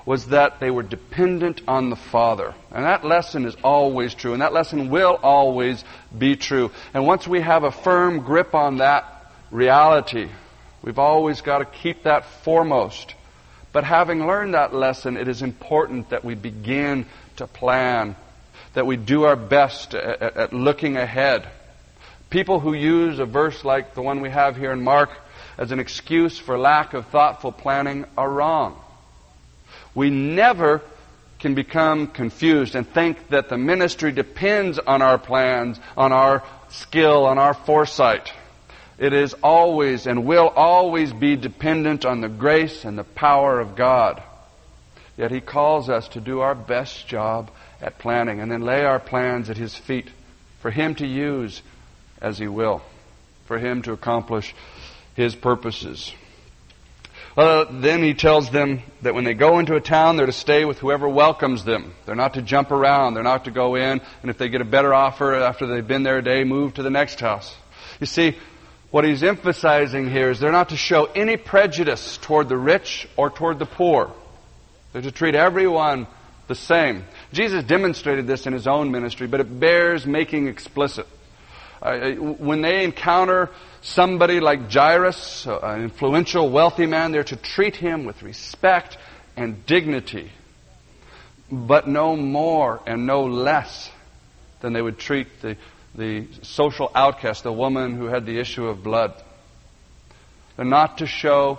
was 0.04 0.26
that 0.26 0.58
they 0.60 0.70
were 0.70 0.82
dependent 0.82 1.60
on 1.68 1.90
the 1.90 1.96
Father. 1.96 2.54
And 2.70 2.84
that 2.84 3.04
lesson 3.04 3.44
is 3.44 3.56
always 3.62 4.14
true, 4.14 4.32
and 4.32 4.42
that 4.42 4.52
lesson 4.52 4.90
will 4.90 5.18
always 5.22 5.84
be 6.16 6.36
true. 6.36 6.70
And 6.94 7.06
once 7.06 7.28
we 7.28 7.40
have 7.40 7.62
a 7.62 7.70
firm 7.70 8.20
grip 8.20 8.54
on 8.54 8.78
that 8.78 9.32
reality, 9.50 10.28
we've 10.82 10.98
always 10.98 11.42
got 11.42 11.58
to 11.58 11.64
keep 11.66 12.04
that 12.04 12.24
foremost. 12.42 13.14
But 13.78 13.84
having 13.84 14.26
learned 14.26 14.54
that 14.54 14.74
lesson, 14.74 15.16
it 15.16 15.28
is 15.28 15.40
important 15.40 16.10
that 16.10 16.24
we 16.24 16.34
begin 16.34 17.06
to 17.36 17.46
plan, 17.46 18.16
that 18.74 18.86
we 18.86 18.96
do 18.96 19.22
our 19.22 19.36
best 19.36 19.94
at, 19.94 20.20
at 20.36 20.52
looking 20.52 20.96
ahead 20.96 21.46
People 22.30 22.58
who 22.58 22.74
use 22.74 23.20
a 23.20 23.24
verse 23.24 23.64
like 23.64 23.94
the 23.94 24.02
one 24.02 24.20
we 24.20 24.30
have 24.30 24.56
here 24.56 24.72
in 24.72 24.82
Mark 24.82 25.10
as 25.56 25.70
an 25.70 25.78
excuse 25.80 26.38
for 26.38 26.58
lack 26.58 26.92
of 26.92 27.06
thoughtful 27.06 27.52
planning 27.52 28.04
are 28.16 28.28
wrong. 28.28 28.76
We 29.94 30.10
never 30.10 30.82
can 31.38 31.54
become 31.54 32.08
confused 32.08 32.74
and 32.74 32.86
think 32.86 33.28
that 33.28 33.48
the 33.48 33.56
ministry 33.56 34.10
depends 34.10 34.78
on 34.78 35.02
our 35.02 35.18
plans, 35.18 35.78
on 35.96 36.12
our 36.12 36.42
skill, 36.68 37.26
on 37.26 37.38
our 37.38 37.54
foresight. 37.54 38.32
It 38.98 39.12
is 39.12 39.34
always 39.42 40.06
and 40.06 40.26
will 40.26 40.48
always 40.48 41.12
be 41.12 41.36
dependent 41.36 42.04
on 42.04 42.20
the 42.20 42.28
grace 42.28 42.84
and 42.84 42.98
the 42.98 43.04
power 43.04 43.60
of 43.60 43.76
God. 43.76 44.22
Yet 45.16 45.30
He 45.30 45.40
calls 45.40 45.88
us 45.88 46.08
to 46.08 46.20
do 46.20 46.40
our 46.40 46.54
best 46.54 47.06
job 47.06 47.50
at 47.80 47.98
planning 47.98 48.40
and 48.40 48.50
then 48.50 48.62
lay 48.62 48.84
our 48.84 48.98
plans 48.98 49.50
at 49.50 49.56
His 49.56 49.76
feet 49.76 50.08
for 50.60 50.70
Him 50.70 50.96
to 50.96 51.06
use 51.06 51.62
as 52.20 52.38
He 52.38 52.48
will, 52.48 52.82
for 53.46 53.58
Him 53.58 53.82
to 53.82 53.92
accomplish 53.92 54.54
His 55.14 55.34
purposes. 55.34 56.12
Uh, 57.36 57.66
then 57.70 58.02
he 58.02 58.14
tells 58.14 58.50
them 58.50 58.82
that 59.02 59.14
when 59.14 59.22
they 59.22 59.34
go 59.34 59.60
into 59.60 59.76
a 59.76 59.80
town, 59.80 60.16
they're 60.16 60.26
to 60.26 60.32
stay 60.32 60.64
with 60.64 60.80
whoever 60.80 61.08
welcomes 61.08 61.62
them. 61.62 61.94
They're 62.04 62.16
not 62.16 62.34
to 62.34 62.42
jump 62.42 62.72
around. 62.72 63.14
They're 63.14 63.22
not 63.22 63.44
to 63.44 63.52
go 63.52 63.76
in, 63.76 64.00
and 64.22 64.30
if 64.30 64.38
they 64.38 64.48
get 64.48 64.60
a 64.60 64.64
better 64.64 64.92
offer 64.92 65.36
after 65.36 65.64
they've 65.64 65.86
been 65.86 66.02
there 66.02 66.18
a 66.18 66.22
day, 66.22 66.42
move 66.42 66.74
to 66.74 66.82
the 66.82 66.90
next 66.90 67.20
house. 67.20 67.54
You 68.00 68.06
see, 68.06 68.36
What 68.90 69.04
he's 69.04 69.22
emphasizing 69.22 70.08
here 70.08 70.30
is 70.30 70.40
they're 70.40 70.50
not 70.50 70.70
to 70.70 70.76
show 70.76 71.04
any 71.04 71.36
prejudice 71.36 72.18
toward 72.22 72.48
the 72.48 72.56
rich 72.56 73.06
or 73.16 73.28
toward 73.28 73.58
the 73.58 73.66
poor. 73.66 74.10
They're 74.92 75.02
to 75.02 75.12
treat 75.12 75.34
everyone 75.34 76.06
the 76.46 76.54
same. 76.54 77.04
Jesus 77.32 77.64
demonstrated 77.64 78.26
this 78.26 78.46
in 78.46 78.54
his 78.54 78.66
own 78.66 78.90
ministry, 78.90 79.26
but 79.26 79.40
it 79.40 79.60
bears 79.60 80.06
making 80.06 80.48
explicit. 80.48 81.06
Uh, 81.82 82.12
when 82.12 82.62
they 82.62 82.82
encounter 82.82 83.50
somebody 83.82 84.40
like 84.40 84.72
Jairus, 84.72 85.46
an 85.46 85.82
influential, 85.82 86.48
wealthy 86.48 86.86
man, 86.86 87.12
they're 87.12 87.24
to 87.24 87.36
treat 87.36 87.76
him 87.76 88.04
with 88.04 88.22
respect 88.22 88.96
and 89.36 89.64
dignity, 89.66 90.32
but 91.52 91.86
no 91.86 92.16
more 92.16 92.80
and 92.86 93.06
no 93.06 93.24
less 93.24 93.90
than 94.60 94.72
they 94.72 94.82
would 94.82 94.98
treat 94.98 95.28
the, 95.42 95.56
the 95.98 96.26
social 96.42 96.90
outcast, 96.94 97.42
the 97.42 97.52
woman 97.52 97.96
who 97.96 98.06
had 98.06 98.24
the 98.24 98.38
issue 98.38 98.66
of 98.66 98.82
blood. 98.82 99.12
They're 100.56 100.64
not 100.64 100.98
to 100.98 101.06
show 101.06 101.58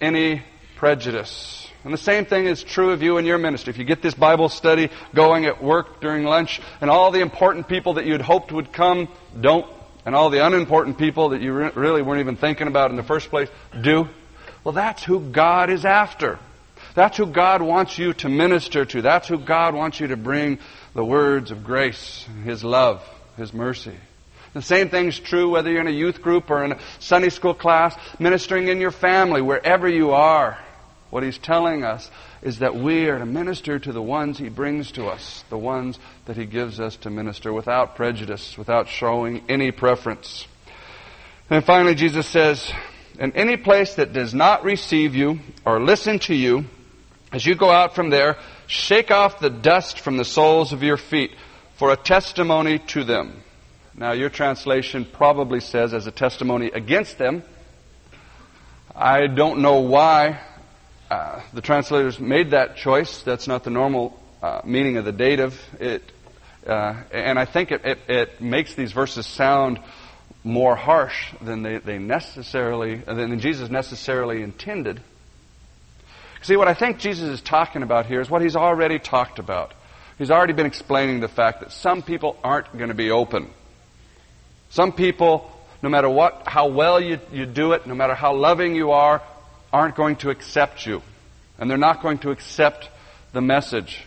any 0.00 0.42
prejudice. 0.76 1.68
And 1.84 1.92
the 1.92 1.98
same 1.98 2.26
thing 2.26 2.46
is 2.46 2.62
true 2.62 2.90
of 2.90 3.02
you 3.02 3.16
and 3.16 3.26
your 3.26 3.38
ministry. 3.38 3.72
If 3.72 3.78
you 3.78 3.84
get 3.84 4.02
this 4.02 4.14
Bible 4.14 4.48
study 4.48 4.90
going 5.14 5.46
at 5.46 5.62
work 5.62 6.00
during 6.00 6.24
lunch, 6.24 6.60
and 6.80 6.90
all 6.90 7.10
the 7.10 7.20
important 7.20 7.66
people 7.66 7.94
that 7.94 8.06
you'd 8.06 8.20
hoped 8.20 8.52
would 8.52 8.72
come 8.72 9.08
don't, 9.40 9.66
and 10.04 10.14
all 10.14 10.30
the 10.30 10.44
unimportant 10.44 10.98
people 10.98 11.30
that 11.30 11.40
you 11.40 11.52
re- 11.52 11.72
really 11.74 12.02
weren't 12.02 12.20
even 12.20 12.36
thinking 12.36 12.68
about 12.68 12.90
in 12.90 12.96
the 12.96 13.02
first 13.02 13.30
place 13.30 13.48
do, 13.80 14.08
well, 14.64 14.72
that's 14.72 15.02
who 15.02 15.18
God 15.18 15.70
is 15.70 15.84
after. 15.84 16.38
That's 16.94 17.16
who 17.16 17.26
God 17.26 17.62
wants 17.62 17.98
you 17.98 18.12
to 18.14 18.28
minister 18.28 18.84
to. 18.84 19.02
That's 19.02 19.26
who 19.26 19.38
God 19.38 19.74
wants 19.74 19.98
you 19.98 20.08
to 20.08 20.16
bring 20.16 20.58
the 20.94 21.04
words 21.04 21.50
of 21.50 21.64
grace, 21.64 22.26
His 22.44 22.62
love, 22.62 23.02
His 23.36 23.52
mercy. 23.52 23.96
The 24.54 24.62
same 24.62 24.90
thing's 24.90 25.18
true 25.18 25.48
whether 25.48 25.70
you're 25.70 25.80
in 25.80 25.86
a 25.86 25.90
youth 25.90 26.20
group 26.20 26.50
or 26.50 26.64
in 26.64 26.72
a 26.72 26.78
Sunday 26.98 27.30
school 27.30 27.54
class, 27.54 27.96
ministering 28.18 28.68
in 28.68 28.80
your 28.80 28.90
family, 28.90 29.40
wherever 29.40 29.88
you 29.88 30.12
are. 30.12 30.58
What 31.08 31.22
he's 31.22 31.38
telling 31.38 31.84
us 31.84 32.10
is 32.42 32.58
that 32.58 32.74
we 32.74 33.08
are 33.08 33.18
to 33.18 33.26
minister 33.26 33.78
to 33.78 33.92
the 33.92 34.02
ones 34.02 34.38
he 34.38 34.48
brings 34.48 34.92
to 34.92 35.06
us, 35.06 35.44
the 35.50 35.58
ones 35.58 35.98
that 36.26 36.36
he 36.36 36.46
gives 36.46 36.80
us 36.80 36.96
to 36.98 37.10
minister 37.10 37.52
without 37.52 37.96
prejudice, 37.96 38.56
without 38.58 38.88
showing 38.88 39.42
any 39.48 39.70
preference. 39.70 40.46
And 41.48 41.64
finally, 41.64 41.94
Jesus 41.94 42.26
says, 42.26 42.72
In 43.18 43.32
any 43.32 43.56
place 43.56 43.94
that 43.96 44.12
does 44.12 44.32
not 44.32 44.64
receive 44.64 45.14
you 45.14 45.40
or 45.64 45.82
listen 45.82 46.18
to 46.20 46.34
you, 46.34 46.64
as 47.30 47.44
you 47.44 47.54
go 47.54 47.70
out 47.70 47.94
from 47.94 48.10
there, 48.10 48.38
shake 48.66 49.10
off 49.10 49.38
the 49.38 49.50
dust 49.50 50.00
from 50.00 50.16
the 50.16 50.24
soles 50.24 50.72
of 50.72 50.82
your 50.82 50.96
feet 50.96 51.32
for 51.74 51.92
a 51.92 51.96
testimony 51.96 52.78
to 52.78 53.04
them. 53.04 53.42
Now, 53.94 54.12
your 54.12 54.30
translation 54.30 55.04
probably 55.04 55.60
says 55.60 55.92
as 55.92 56.06
a 56.06 56.10
testimony 56.10 56.68
against 56.68 57.18
them. 57.18 57.42
I 58.94 59.26
don't 59.26 59.60
know 59.60 59.80
why 59.80 60.40
uh, 61.10 61.42
the 61.52 61.60
translators 61.60 62.18
made 62.18 62.50
that 62.50 62.76
choice. 62.76 63.22
That's 63.22 63.46
not 63.46 63.64
the 63.64 63.70
normal 63.70 64.18
uh, 64.42 64.62
meaning 64.64 64.96
of 64.96 65.04
the 65.04 65.12
dative. 65.12 65.60
It, 65.78 66.02
uh, 66.66 67.02
and 67.10 67.38
I 67.38 67.44
think 67.44 67.70
it, 67.70 67.84
it, 67.84 67.98
it, 68.08 68.40
makes 68.40 68.74
these 68.74 68.92
verses 68.92 69.26
sound 69.26 69.78
more 70.44 70.74
harsh 70.74 71.32
than 71.40 71.62
they, 71.62 71.78
they 71.78 71.98
necessarily, 71.98 72.96
than 72.96 73.38
Jesus 73.40 73.68
necessarily 73.68 74.42
intended. 74.42 75.00
See, 76.42 76.56
what 76.56 76.68
I 76.68 76.74
think 76.74 76.98
Jesus 76.98 77.28
is 77.28 77.40
talking 77.40 77.82
about 77.82 78.06
here 78.06 78.20
is 78.20 78.30
what 78.30 78.42
he's 78.42 78.56
already 78.56 78.98
talked 78.98 79.38
about. 79.38 79.74
He's 80.22 80.30
already 80.30 80.52
been 80.52 80.66
explaining 80.66 81.18
the 81.18 81.26
fact 81.26 81.62
that 81.62 81.72
some 81.72 82.00
people 82.00 82.36
aren't 82.44 82.70
going 82.78 82.90
to 82.90 82.94
be 82.94 83.10
open. 83.10 83.50
Some 84.70 84.92
people, 84.92 85.50
no 85.82 85.88
matter 85.88 86.08
what, 86.08 86.44
how 86.46 86.68
well 86.68 87.00
you, 87.00 87.18
you 87.32 87.44
do 87.44 87.72
it, 87.72 87.88
no 87.88 87.96
matter 87.96 88.14
how 88.14 88.32
loving 88.32 88.76
you 88.76 88.92
are, 88.92 89.20
aren't 89.72 89.96
going 89.96 90.14
to 90.18 90.30
accept 90.30 90.86
you. 90.86 91.02
And 91.58 91.68
they're 91.68 91.76
not 91.76 92.02
going 92.02 92.18
to 92.18 92.30
accept 92.30 92.88
the 93.32 93.40
message. 93.40 94.04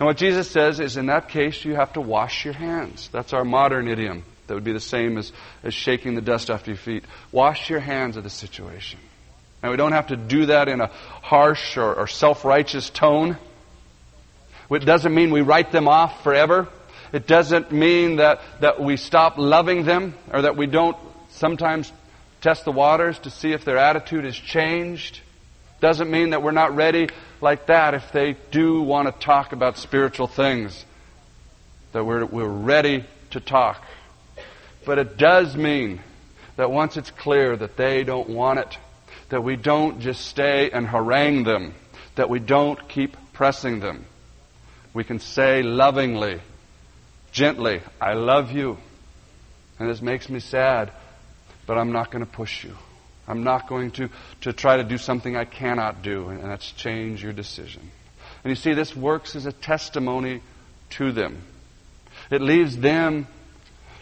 And 0.00 0.06
what 0.06 0.16
Jesus 0.16 0.50
says 0.50 0.80
is 0.80 0.96
in 0.96 1.06
that 1.06 1.28
case, 1.28 1.64
you 1.64 1.76
have 1.76 1.92
to 1.92 2.00
wash 2.00 2.44
your 2.44 2.54
hands. 2.54 3.08
That's 3.12 3.32
our 3.32 3.44
modern 3.44 3.86
idiom. 3.86 4.24
That 4.48 4.54
would 4.54 4.64
be 4.64 4.72
the 4.72 4.80
same 4.80 5.16
as, 5.16 5.30
as 5.62 5.74
shaking 5.74 6.16
the 6.16 6.22
dust 6.22 6.50
off 6.50 6.66
your 6.66 6.74
feet. 6.74 7.04
Wash 7.30 7.70
your 7.70 7.78
hands 7.78 8.16
of 8.16 8.24
the 8.24 8.30
situation. 8.30 8.98
Now, 9.62 9.70
we 9.70 9.76
don't 9.76 9.92
have 9.92 10.08
to 10.08 10.16
do 10.16 10.46
that 10.46 10.66
in 10.66 10.80
a 10.80 10.88
harsh 10.88 11.76
or, 11.76 11.94
or 11.94 12.08
self 12.08 12.44
righteous 12.44 12.90
tone. 12.90 13.38
It 14.70 14.84
doesn't 14.84 15.14
mean 15.14 15.30
we 15.30 15.40
write 15.40 15.72
them 15.72 15.88
off 15.88 16.22
forever. 16.22 16.68
It 17.12 17.26
doesn't 17.26 17.72
mean 17.72 18.16
that, 18.16 18.40
that 18.60 18.80
we 18.80 18.96
stop 18.96 19.36
loving 19.36 19.84
them 19.84 20.14
or 20.32 20.42
that 20.42 20.56
we 20.56 20.66
don't 20.66 20.96
sometimes 21.30 21.92
test 22.40 22.64
the 22.64 22.72
waters 22.72 23.18
to 23.20 23.30
see 23.30 23.52
if 23.52 23.64
their 23.64 23.78
attitude 23.78 24.24
has 24.24 24.36
changed. 24.36 25.20
Doesn't 25.80 26.10
mean 26.10 26.30
that 26.30 26.42
we're 26.42 26.52
not 26.52 26.76
ready 26.76 27.08
like 27.40 27.66
that 27.66 27.94
if 27.94 28.12
they 28.12 28.36
do 28.50 28.82
want 28.82 29.08
to 29.08 29.24
talk 29.24 29.52
about 29.52 29.76
spiritual 29.76 30.26
things, 30.26 30.84
that 31.92 32.04
we're, 32.04 32.24
we're 32.24 32.46
ready 32.46 33.04
to 33.30 33.40
talk. 33.40 33.82
But 34.84 34.98
it 34.98 35.16
does 35.16 35.56
mean 35.56 36.00
that 36.56 36.70
once 36.70 36.96
it's 36.96 37.10
clear 37.10 37.56
that 37.56 37.76
they 37.76 38.04
don't 38.04 38.28
want 38.28 38.60
it, 38.60 38.78
that 39.30 39.42
we 39.42 39.56
don't 39.56 40.00
just 40.00 40.26
stay 40.26 40.70
and 40.70 40.86
harangue 40.86 41.44
them, 41.44 41.74
that 42.14 42.28
we 42.28 42.38
don't 42.38 42.88
keep 42.88 43.16
pressing 43.32 43.80
them. 43.80 44.04
We 44.92 45.04
can 45.04 45.20
say 45.20 45.62
lovingly, 45.62 46.40
gently, 47.32 47.80
I 48.00 48.14
love 48.14 48.50
you. 48.50 48.78
And 49.78 49.88
this 49.88 50.02
makes 50.02 50.28
me 50.28 50.40
sad 50.40 50.92
but 51.70 51.78
I'm 51.78 51.92
not 51.92 52.10
going 52.10 52.24
to 52.24 52.30
push 52.30 52.64
you. 52.64 52.74
I'm 53.28 53.44
not 53.44 53.68
going 53.68 53.92
to, 53.92 54.08
to 54.40 54.52
try 54.52 54.78
to 54.78 54.82
do 54.82 54.98
something 54.98 55.36
I 55.36 55.44
cannot 55.44 56.02
do, 56.02 56.28
and 56.28 56.42
that's 56.42 56.72
change 56.72 57.22
your 57.22 57.32
decision. 57.32 57.92
And 58.42 58.50
you 58.50 58.56
see, 58.56 58.74
this 58.74 58.96
works 58.96 59.36
as 59.36 59.46
a 59.46 59.52
testimony 59.52 60.42
to 60.98 61.12
them. 61.12 61.44
It 62.28 62.40
leaves 62.40 62.76
them 62.76 63.28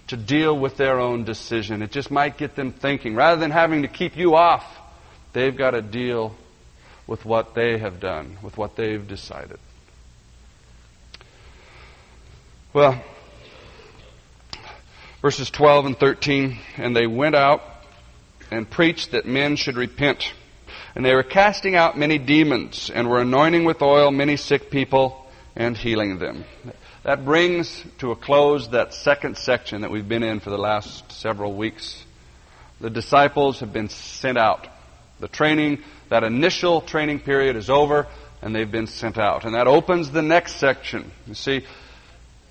to 0.06 0.16
deal 0.16 0.58
with 0.58 0.78
their 0.78 0.98
own 0.98 1.24
decision. 1.24 1.82
It 1.82 1.90
just 1.90 2.10
might 2.10 2.38
get 2.38 2.56
them 2.56 2.72
thinking. 2.72 3.14
Rather 3.14 3.38
than 3.38 3.50
having 3.50 3.82
to 3.82 3.88
keep 3.88 4.16
you 4.16 4.34
off, 4.34 4.64
they've 5.34 5.54
got 5.54 5.72
to 5.72 5.82
deal 5.82 6.34
with 7.06 7.26
what 7.26 7.54
they 7.54 7.76
have 7.76 8.00
done, 8.00 8.38
with 8.42 8.56
what 8.56 8.76
they've 8.76 9.06
decided. 9.06 9.58
Well, 12.74 13.02
verses 15.22 15.48
12 15.48 15.86
and 15.86 15.98
13. 15.98 16.58
And 16.76 16.94
they 16.94 17.06
went 17.06 17.34
out 17.34 17.62
and 18.50 18.68
preached 18.68 19.12
that 19.12 19.24
men 19.24 19.56
should 19.56 19.76
repent. 19.76 20.34
And 20.94 21.02
they 21.02 21.14
were 21.14 21.22
casting 21.22 21.76
out 21.76 21.96
many 21.96 22.18
demons 22.18 22.90
and 22.92 23.08
were 23.08 23.22
anointing 23.22 23.64
with 23.64 23.80
oil 23.80 24.10
many 24.10 24.36
sick 24.36 24.70
people 24.70 25.26
and 25.56 25.78
healing 25.78 26.18
them. 26.18 26.44
That 27.04 27.24
brings 27.24 27.84
to 27.98 28.10
a 28.10 28.16
close 28.16 28.68
that 28.68 28.92
second 28.92 29.38
section 29.38 29.80
that 29.80 29.90
we've 29.90 30.08
been 30.08 30.22
in 30.22 30.40
for 30.40 30.50
the 30.50 30.58
last 30.58 31.10
several 31.10 31.54
weeks. 31.54 32.04
The 32.82 32.90
disciples 32.90 33.60
have 33.60 33.72
been 33.72 33.88
sent 33.88 34.36
out. 34.36 34.68
The 35.20 35.28
training, 35.28 35.82
that 36.10 36.22
initial 36.22 36.82
training 36.82 37.20
period 37.20 37.56
is 37.56 37.70
over 37.70 38.08
and 38.42 38.54
they've 38.54 38.70
been 38.70 38.86
sent 38.86 39.16
out. 39.16 39.46
And 39.46 39.54
that 39.54 39.66
opens 39.66 40.10
the 40.10 40.22
next 40.22 40.56
section. 40.56 41.10
You 41.26 41.34
see, 41.34 41.64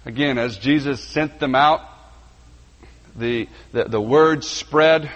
again, 0.08 0.38
as 0.38 0.58
Jesus 0.58 1.04
sent 1.04 1.38
them 1.38 1.54
out, 1.54 1.82
the, 3.18 3.50
the, 3.74 3.84
the 3.84 4.02
word 4.02 4.46
spread 4.46 5.12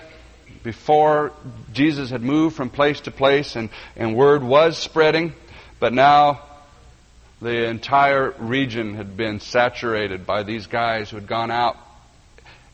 before 0.64 1.32
Jesus 1.72 2.10
had 2.10 2.22
moved 2.22 2.58
from 2.58 2.70
place 2.70 3.00
to 3.02 3.12
place 3.12 3.56
and, 3.56 3.70
and 3.96 4.18
word 4.18 4.44
was 4.44 4.78
spreading, 4.78 5.34
but 5.80 5.94
now 5.94 6.42
the 7.42 7.70
entire 7.70 8.32
region 8.38 8.96
had 8.96 9.16
been 9.16 9.40
saturated 9.40 10.28
by 10.28 10.44
these 10.44 10.68
guys 10.68 11.10
who 11.10 11.16
had 11.16 11.28
gone 11.28 11.52
out 11.52 11.78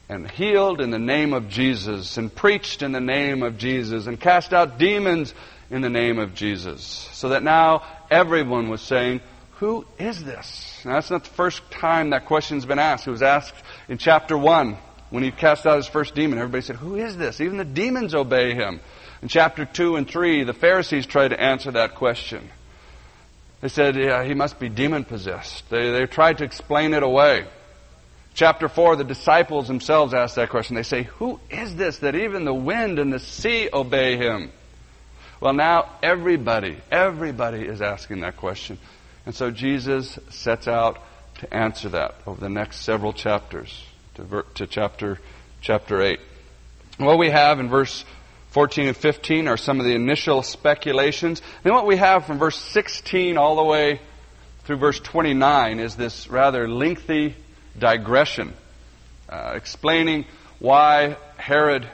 and 0.09 0.29
healed 0.31 0.81
in 0.81 0.89
the 0.89 0.99
name 0.99 1.33
of 1.33 1.49
Jesus 1.49 2.17
and 2.17 2.33
preached 2.33 2.81
in 2.81 2.93
the 2.93 2.99
name 2.99 3.43
of 3.43 3.59
Jesus 3.59 4.07
and 4.07 4.19
cast 4.19 4.53
out 4.53 4.79
demons 4.79 5.35
in 5.69 5.81
the 5.81 5.89
name 5.89 6.17
of 6.17 6.33
Jesus. 6.33 6.83
So 7.13 7.29
that 7.29 7.43
now 7.43 7.83
everyone 8.09 8.69
was 8.69 8.81
saying, 8.81 9.21
Who 9.59 9.85
is 9.97 10.23
this? 10.23 10.81
Now, 10.85 10.93
that's 10.93 11.09
not 11.09 11.23
the 11.23 11.31
first 11.31 11.69
time 11.71 12.11
that 12.11 12.25
question's 12.25 12.65
been 12.65 12.79
asked. 12.79 13.07
It 13.07 13.11
was 13.11 13.23
asked 13.23 13.55
in 13.89 13.97
chapter 13.97 14.37
1 14.37 14.77
when 15.09 15.23
he 15.23 15.31
cast 15.31 15.65
out 15.65 15.77
his 15.77 15.87
first 15.87 16.13
demon, 16.15 16.37
everybody 16.37 16.61
said, 16.61 16.75
Who 16.75 16.95
is 16.95 17.17
this? 17.17 17.41
Even 17.41 17.57
the 17.57 17.65
demons 17.65 18.13
obey 18.13 18.53
him. 18.53 18.79
In 19.21 19.29
chapter 19.29 19.65
2 19.65 19.95
and 19.95 20.07
3, 20.07 20.43
the 20.43 20.53
Pharisees 20.53 21.05
tried 21.05 21.29
to 21.29 21.41
answer 21.41 21.71
that 21.71 21.95
question. 21.95 22.49
They 23.61 23.69
said, 23.69 23.95
Yeah, 23.95 24.23
he 24.23 24.33
must 24.33 24.59
be 24.59 24.69
demon 24.69 25.05
possessed. 25.05 25.69
They, 25.69 25.91
they 25.91 26.05
tried 26.05 26.39
to 26.39 26.43
explain 26.43 26.93
it 26.93 27.03
away. 27.03 27.45
Chapter 28.35 28.69
4, 28.69 28.97
the 28.97 29.03
disciples 29.03 29.67
themselves 29.67 30.13
asked 30.13 30.35
that 30.35 30.49
question. 30.49 30.75
They 30.75 30.83
say, 30.83 31.03
Who 31.03 31.39
is 31.49 31.75
this 31.75 31.99
that 31.99 32.13
even 32.15 32.45
the 32.45 32.53
wind 32.53 32.99
and 32.99 33.11
the 33.11 33.19
sea 33.19 33.69
obey 33.73 34.17
him? 34.17 34.51
Well, 35.39 35.53
now 35.53 35.89
everybody, 36.03 36.77
everybody 36.91 37.63
is 37.63 37.81
asking 37.81 38.19
that 38.19 38.37
question. 38.37 38.77
And 39.27 39.35
so 39.35 39.51
Jesus 39.51 40.17
sets 40.29 40.69
out 40.69 40.99
to 41.39 41.53
answer 41.53 41.89
that 41.89 42.15
over 42.25 42.39
the 42.39 42.47
next 42.47 42.83
several 42.83 43.11
chapters 43.11 43.83
to, 44.15 44.23
ver- 44.23 44.45
to 44.55 44.65
chapter, 44.65 45.19
chapter 45.59 46.01
8. 46.01 46.17
What 46.97 47.17
we 47.17 47.29
have 47.29 47.59
in 47.59 47.67
verse 47.67 48.05
14 48.51 48.87
and 48.87 48.95
15 48.95 49.49
are 49.49 49.57
some 49.57 49.81
of 49.81 49.85
the 49.85 49.93
initial 49.93 50.43
speculations. 50.43 51.41
And 51.65 51.73
what 51.73 51.85
we 51.85 51.97
have 51.97 52.25
from 52.25 52.39
verse 52.39 52.57
16 52.57 53.37
all 53.37 53.57
the 53.57 53.65
way 53.65 53.99
through 54.63 54.77
verse 54.77 55.01
29 55.01 55.81
is 55.81 55.97
this 55.97 56.29
rather 56.29 56.65
lengthy 56.65 57.35
digression 57.77 58.53
uh, 59.27 59.51
explaining 59.55 60.23
why 60.59 61.17
Herod 61.35 61.85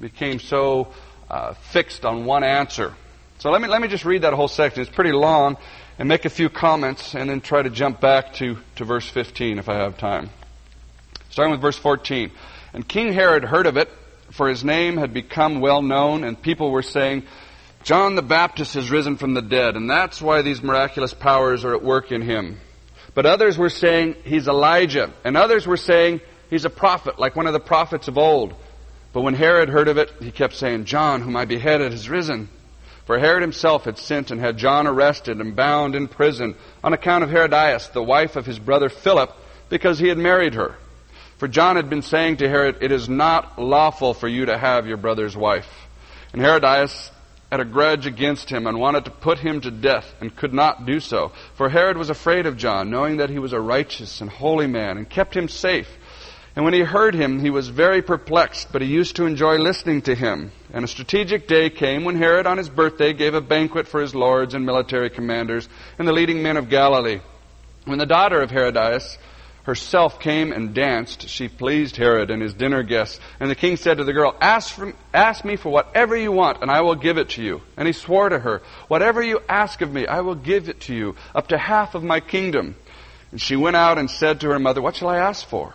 became 0.00 0.38
so 0.38 0.94
uh, 1.28 1.54
fixed 1.72 2.04
on 2.04 2.26
one 2.26 2.44
answer. 2.44 2.94
So 3.40 3.50
let 3.50 3.60
me, 3.60 3.66
let 3.66 3.82
me 3.82 3.88
just 3.88 4.04
read 4.04 4.22
that 4.22 4.34
whole 4.34 4.46
section. 4.46 4.82
It's 4.82 4.94
pretty 4.94 5.12
long 5.12 5.56
and 5.98 6.08
make 6.08 6.24
a 6.24 6.30
few 6.30 6.48
comments 6.48 7.14
and 7.14 7.30
then 7.30 7.40
try 7.40 7.62
to 7.62 7.70
jump 7.70 8.00
back 8.00 8.34
to, 8.34 8.58
to 8.76 8.84
verse 8.84 9.08
15 9.08 9.58
if 9.58 9.68
I 9.68 9.74
have 9.74 9.98
time. 9.98 10.30
Starting 11.30 11.52
with 11.52 11.60
verse 11.60 11.78
14. 11.78 12.30
And 12.72 12.86
King 12.86 13.12
Herod 13.12 13.44
heard 13.44 13.66
of 13.66 13.76
it, 13.76 13.88
for 14.30 14.48
his 14.48 14.64
name 14.64 14.96
had 14.96 15.14
become 15.14 15.60
well 15.60 15.82
known, 15.82 16.24
and 16.24 16.40
people 16.40 16.70
were 16.70 16.82
saying, 16.82 17.24
John 17.84 18.14
the 18.14 18.22
Baptist 18.22 18.74
has 18.74 18.90
risen 18.90 19.16
from 19.16 19.34
the 19.34 19.42
dead, 19.42 19.76
and 19.76 19.88
that's 19.88 20.20
why 20.20 20.42
these 20.42 20.62
miraculous 20.62 21.14
powers 21.14 21.64
are 21.64 21.74
at 21.74 21.84
work 21.84 22.10
in 22.10 22.22
him. 22.22 22.58
But 23.14 23.26
others 23.26 23.56
were 23.56 23.70
saying 23.70 24.16
he's 24.24 24.48
Elijah, 24.48 25.12
and 25.22 25.36
others 25.36 25.66
were 25.66 25.76
saying 25.76 26.20
he's 26.50 26.64
a 26.64 26.70
prophet, 26.70 27.18
like 27.18 27.36
one 27.36 27.46
of 27.46 27.52
the 27.52 27.60
prophets 27.60 28.08
of 28.08 28.18
old. 28.18 28.54
But 29.12 29.20
when 29.20 29.34
Herod 29.34 29.68
heard 29.68 29.86
of 29.86 29.98
it, 29.98 30.10
he 30.20 30.32
kept 30.32 30.54
saying, 30.54 30.86
John, 30.86 31.20
whom 31.20 31.36
I 31.36 31.44
beheaded, 31.44 31.92
has 31.92 32.08
risen. 32.08 32.48
For 33.06 33.18
Herod 33.18 33.42
himself 33.42 33.84
had 33.84 33.98
sent 33.98 34.30
and 34.30 34.40
had 34.40 34.56
John 34.56 34.86
arrested 34.86 35.38
and 35.38 35.54
bound 35.54 35.94
in 35.94 36.08
prison 36.08 36.54
on 36.82 36.94
account 36.94 37.22
of 37.22 37.30
Herodias, 37.30 37.88
the 37.88 38.02
wife 38.02 38.36
of 38.36 38.46
his 38.46 38.58
brother 38.58 38.88
Philip, 38.88 39.30
because 39.68 39.98
he 39.98 40.08
had 40.08 40.18
married 40.18 40.54
her. 40.54 40.76
For 41.36 41.48
John 41.48 41.76
had 41.76 41.90
been 41.90 42.02
saying 42.02 42.38
to 42.38 42.48
Herod, 42.48 42.78
It 42.80 42.92
is 42.92 43.08
not 43.08 43.58
lawful 43.58 44.14
for 44.14 44.28
you 44.28 44.46
to 44.46 44.56
have 44.56 44.86
your 44.86 44.96
brother's 44.96 45.36
wife. 45.36 45.68
And 46.32 46.40
Herodias 46.40 47.10
had 47.50 47.60
a 47.60 47.64
grudge 47.64 48.06
against 48.06 48.48
him 48.50 48.66
and 48.66 48.80
wanted 48.80 49.04
to 49.04 49.10
put 49.10 49.38
him 49.38 49.60
to 49.60 49.70
death 49.70 50.12
and 50.20 50.34
could 50.34 50.54
not 50.54 50.86
do 50.86 50.98
so. 50.98 51.32
For 51.56 51.68
Herod 51.68 51.98
was 51.98 52.10
afraid 52.10 52.46
of 52.46 52.56
John, 52.56 52.90
knowing 52.90 53.18
that 53.18 53.30
he 53.30 53.38
was 53.38 53.52
a 53.52 53.60
righteous 53.60 54.20
and 54.20 54.30
holy 54.30 54.66
man, 54.66 54.96
and 54.96 55.08
kept 55.08 55.36
him 55.36 55.48
safe. 55.48 55.88
And 56.56 56.64
when 56.64 56.74
he 56.74 56.80
heard 56.80 57.14
him, 57.14 57.40
he 57.40 57.50
was 57.50 57.68
very 57.68 58.00
perplexed, 58.00 58.72
but 58.72 58.80
he 58.80 58.88
used 58.88 59.16
to 59.16 59.26
enjoy 59.26 59.58
listening 59.58 60.02
to 60.02 60.14
him. 60.14 60.52
And 60.74 60.84
a 60.84 60.88
strategic 60.88 61.46
day 61.46 61.70
came 61.70 62.02
when 62.02 62.16
Herod, 62.16 62.48
on 62.48 62.58
his 62.58 62.68
birthday, 62.68 63.12
gave 63.12 63.34
a 63.34 63.40
banquet 63.40 63.86
for 63.86 64.00
his 64.00 64.12
lords 64.12 64.54
and 64.54 64.66
military 64.66 65.08
commanders 65.08 65.68
and 66.00 66.08
the 66.08 66.12
leading 66.12 66.42
men 66.42 66.56
of 66.56 66.68
Galilee. 66.68 67.20
When 67.84 68.00
the 68.00 68.06
daughter 68.06 68.40
of 68.40 68.50
Herodias 68.50 69.16
herself 69.62 70.18
came 70.18 70.50
and 70.52 70.74
danced, 70.74 71.28
she 71.28 71.46
pleased 71.46 71.94
Herod 71.94 72.28
and 72.28 72.42
his 72.42 72.54
dinner 72.54 72.82
guests. 72.82 73.20
And 73.38 73.48
the 73.48 73.54
king 73.54 73.76
said 73.76 73.98
to 73.98 74.04
the 74.04 74.12
girl, 74.12 74.36
ask, 74.40 74.74
for, 74.74 74.92
ask 75.14 75.44
me 75.44 75.54
for 75.54 75.70
whatever 75.70 76.16
you 76.16 76.32
want, 76.32 76.60
and 76.60 76.72
I 76.72 76.80
will 76.80 76.96
give 76.96 77.18
it 77.18 77.28
to 77.30 77.42
you. 77.42 77.60
And 77.76 77.86
he 77.86 77.92
swore 77.92 78.28
to 78.28 78.40
her, 78.40 78.60
Whatever 78.88 79.22
you 79.22 79.42
ask 79.48 79.80
of 79.80 79.92
me, 79.92 80.08
I 80.08 80.22
will 80.22 80.34
give 80.34 80.68
it 80.68 80.80
to 80.82 80.94
you, 80.94 81.14
up 81.36 81.48
to 81.48 81.56
half 81.56 81.94
of 81.94 82.02
my 82.02 82.18
kingdom. 82.18 82.74
And 83.30 83.40
she 83.40 83.54
went 83.54 83.76
out 83.76 83.98
and 83.98 84.10
said 84.10 84.40
to 84.40 84.48
her 84.48 84.58
mother, 84.58 84.82
What 84.82 84.96
shall 84.96 85.08
I 85.08 85.18
ask 85.18 85.46
for? 85.46 85.72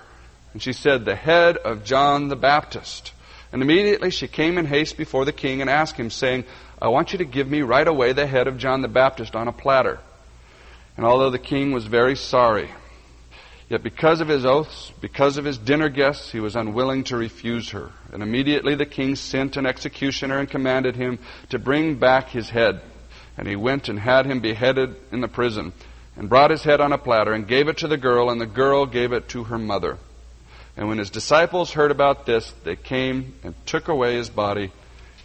And 0.52 0.62
she 0.62 0.74
said, 0.74 1.06
The 1.06 1.16
head 1.16 1.56
of 1.56 1.86
John 1.86 2.28
the 2.28 2.36
Baptist. 2.36 3.14
And 3.52 3.62
immediately 3.62 4.12
she 4.12 4.28
came 4.28 4.58
in 4.58 4.66
haste 4.66 4.98
before 4.98 5.26
the 5.26 5.32
king 5.32 5.62
and 5.62 5.70
asked 5.70 5.96
him, 5.96 6.10
saying, 6.10 6.46
I 6.82 6.90
want 6.90 7.12
you 7.12 7.18
to 7.18 7.26
give 7.26 7.48
me 7.48 7.62
right 7.62 7.88
away 7.88 8.14
the 8.14 8.28
head 8.28 8.48
of 8.48 8.58
John 8.58 8.82
the 8.82 8.88
Baptist 8.88 9.36
on 9.36 9.48
a 9.48 9.52
platter. 9.52 10.00
And 10.96 11.06
although 11.06 11.30
the 11.30 11.40
king 11.40 11.72
was 11.72 11.86
very 11.86 12.16
sorry, 12.16 12.70
yet 13.70 13.82
because 13.82 14.22
of 14.22 14.28
his 14.28 14.46
oaths, 14.46 14.92
because 15.02 15.38
of 15.38 15.46
his 15.46 15.58
dinner 15.58 15.90
guests, 15.90 16.32
he 16.32 16.40
was 16.40 16.56
unwilling 16.56 17.06
to 17.06 17.18
refuse 17.18 17.70
her. 17.72 17.92
And 18.14 18.22
immediately 18.22 18.76
the 18.76 18.86
king 18.86 19.16
sent 19.16 19.58
an 19.58 19.66
executioner 19.66 20.40
and 20.40 20.50
commanded 20.50 20.96
him 20.96 21.18
to 21.50 21.58
bring 21.58 21.96
back 21.96 22.30
his 22.30 22.50
head. 22.50 22.82
And 23.38 23.48
he 23.48 23.56
went 23.56 23.90
and 23.90 23.98
had 23.98 24.26
him 24.26 24.42
beheaded 24.42 24.96
in 25.12 25.22
the 25.22 25.28
prison, 25.28 25.74
and 26.16 26.30
brought 26.30 26.52
his 26.52 26.64
head 26.64 26.82
on 26.82 26.92
a 26.92 26.98
platter, 26.98 27.34
and 27.34 27.48
gave 27.48 27.70
it 27.70 27.78
to 27.78 27.88
the 27.88 27.98
girl, 27.98 28.30
and 28.30 28.40
the 28.40 28.46
girl 28.46 28.86
gave 28.86 29.14
it 29.14 29.30
to 29.30 29.46
her 29.46 29.58
mother. 29.58 29.98
And 30.80 30.88
when 30.88 30.98
his 30.98 31.10
disciples 31.10 31.74
heard 31.74 31.92
about 31.92 32.26
this, 32.26 32.54
they 32.64 32.78
came 32.78 33.34
and 33.44 33.54
took 33.66 33.90
away 33.90 34.16
his 34.16 34.30
body 34.30 34.72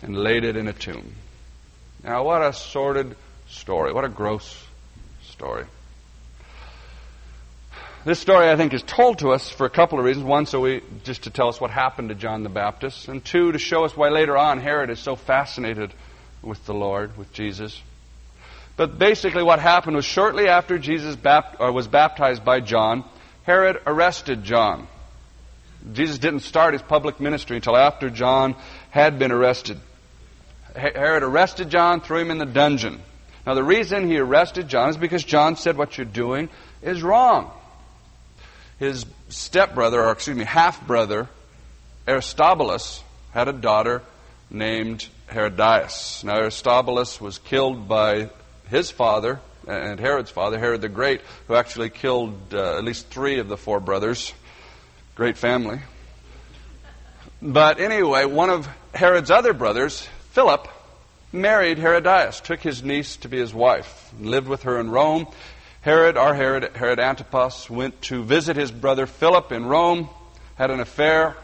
and 0.03 0.17
laid 0.17 0.43
it 0.43 0.57
in 0.57 0.67
a 0.67 0.73
tomb. 0.73 1.15
Now, 2.03 2.25
what 2.25 2.43
a 2.43 2.53
sordid 2.53 3.15
story. 3.47 3.93
What 3.93 4.05
a 4.05 4.09
gross 4.09 4.67
story. 5.23 5.67
This 8.05 8.19
story, 8.19 8.51
I 8.51 8.57
think, 8.57 8.75
is 8.75 8.83
told 8.83 9.21
to 9.21 9.31
us 9.31 9.49
for 9.49 9.65
a 9.65 9.71
couple 9.71 10.01
of 10.01 10.05
reasons. 10.05 10.27
One, 10.27 10.47
so 10.47 10.59
we 10.59 10.83
just 11.05 11.23
to 11.23 11.31
tell 11.31 11.47
us 11.47 11.61
what 11.61 11.71
happened 11.71 12.09
to 12.09 12.17
John 12.17 12.43
the 12.43 12.49
Baptist, 12.49 13.07
and 13.07 13.25
two, 13.25 13.53
to 13.53 13.59
show 13.61 13.85
us 13.85 13.97
why 13.97 14.09
later 14.09 14.37
on 14.37 14.59
Herod 14.59 14.91
is 14.91 14.99
so 14.99 15.15
fascinated 15.15 15.95
with 16.43 16.67
the 16.67 16.75
Lord, 16.75 17.17
with 17.17 17.33
Jesus. 17.33 17.81
But 18.77 18.99
basically, 18.99 19.45
what 19.45 19.61
happened 19.61 19.95
was 19.95 20.05
shortly 20.05 20.49
after 20.49 20.81
Jesus 20.81 21.15
bapt- 21.15 21.65
uh, 21.65 21.73
was 21.73 21.87
baptized 21.87 22.45
by 22.45 22.59
John, 22.59 23.05
Herod 23.45 23.81
arrested 23.87 24.43
John. 24.43 24.89
Jesus 25.93 26.19
didn't 26.19 26.41
start 26.41 26.73
his 26.73 26.83
public 26.83 27.21
ministry 27.21 27.57
until 27.57 27.77
after 27.77 28.11
John 28.11 28.57
had 28.91 29.19
been 29.19 29.33
arrested. 29.33 29.79
Herod 30.75 31.23
arrested 31.23 31.71
John, 31.71 32.01
threw 32.01 32.19
him 32.19 32.31
in 32.31 32.39
the 32.39 32.47
dungeon. 32.47 33.01
Now, 33.47 33.55
the 33.55 33.63
reason 33.63 34.09
he 34.09 34.19
arrested 34.19 34.69
John 34.69 34.89
is 34.89 34.97
because 34.97 35.23
John 35.23 35.57
said 35.57 35.77
what 35.77 35.99
you're 35.99 36.07
doing 36.07 36.49
is 36.83 37.03
wrong. 37.03 37.51
His 38.79 39.05
stepbrother, 39.29 40.03
or 40.03 40.13
excuse 40.13 40.37
me, 40.37 40.45
half 40.45 40.87
brother, 40.87 41.29
Aristobulus, 42.09 43.03
had 43.33 43.49
a 43.49 43.53
daughter 43.53 44.03
named 44.51 45.07
Herodias. 45.31 46.25
Now, 46.25 46.39
Aristobulus 46.39 47.21
was 47.21 47.39
killed 47.39 47.87
by 47.87 48.31
his 48.69 48.91
father 48.91 49.41
and 49.67 49.99
Herod's 49.99 50.31
father, 50.31 50.59
Herod 50.59 50.81
the 50.81 50.89
Great, 50.89 51.21
who 51.49 51.55
actually 51.55 51.91
killed 51.91 52.53
uh, 52.53 52.77
at 52.77 52.85
least 52.85 53.09
three 53.09 53.39
of 53.39 53.49
the 53.49 53.57
four 53.57 53.81
brothers. 53.81 54.33
Great 55.15 55.39
family. 55.39 55.79
But 57.41 57.79
anyway, 57.79 58.25
one 58.25 58.51
of 58.51 58.69
Herod's 58.93 59.31
other 59.31 59.53
brothers, 59.53 60.09
Philip, 60.33 60.67
married 61.33 61.79
Herodias, 61.79 62.41
took 62.41 62.61
his 62.61 62.83
niece 62.83 63.17
to 63.19 63.29
be 63.29 63.39
his 63.39 63.55
wife, 63.55 64.13
lived 64.19 64.49
with 64.49 64.65
her 64.65 64.81
in 64.81 64.91
Rome. 64.91 65.29
Herod, 65.83 66.17
our 66.17 66.35
Herod, 66.35 66.75
Herod 66.75 66.99
Antipas, 66.99 67.71
went 67.71 68.03
to 68.03 68.25
visit 68.25 68.57
his 68.57 68.73
brother 68.73 69.07
Philip 69.07 69.53
in 69.53 69.67
Rome, 69.67 70.09
had 70.57 70.73
an 70.73 70.81
affair 70.81 71.37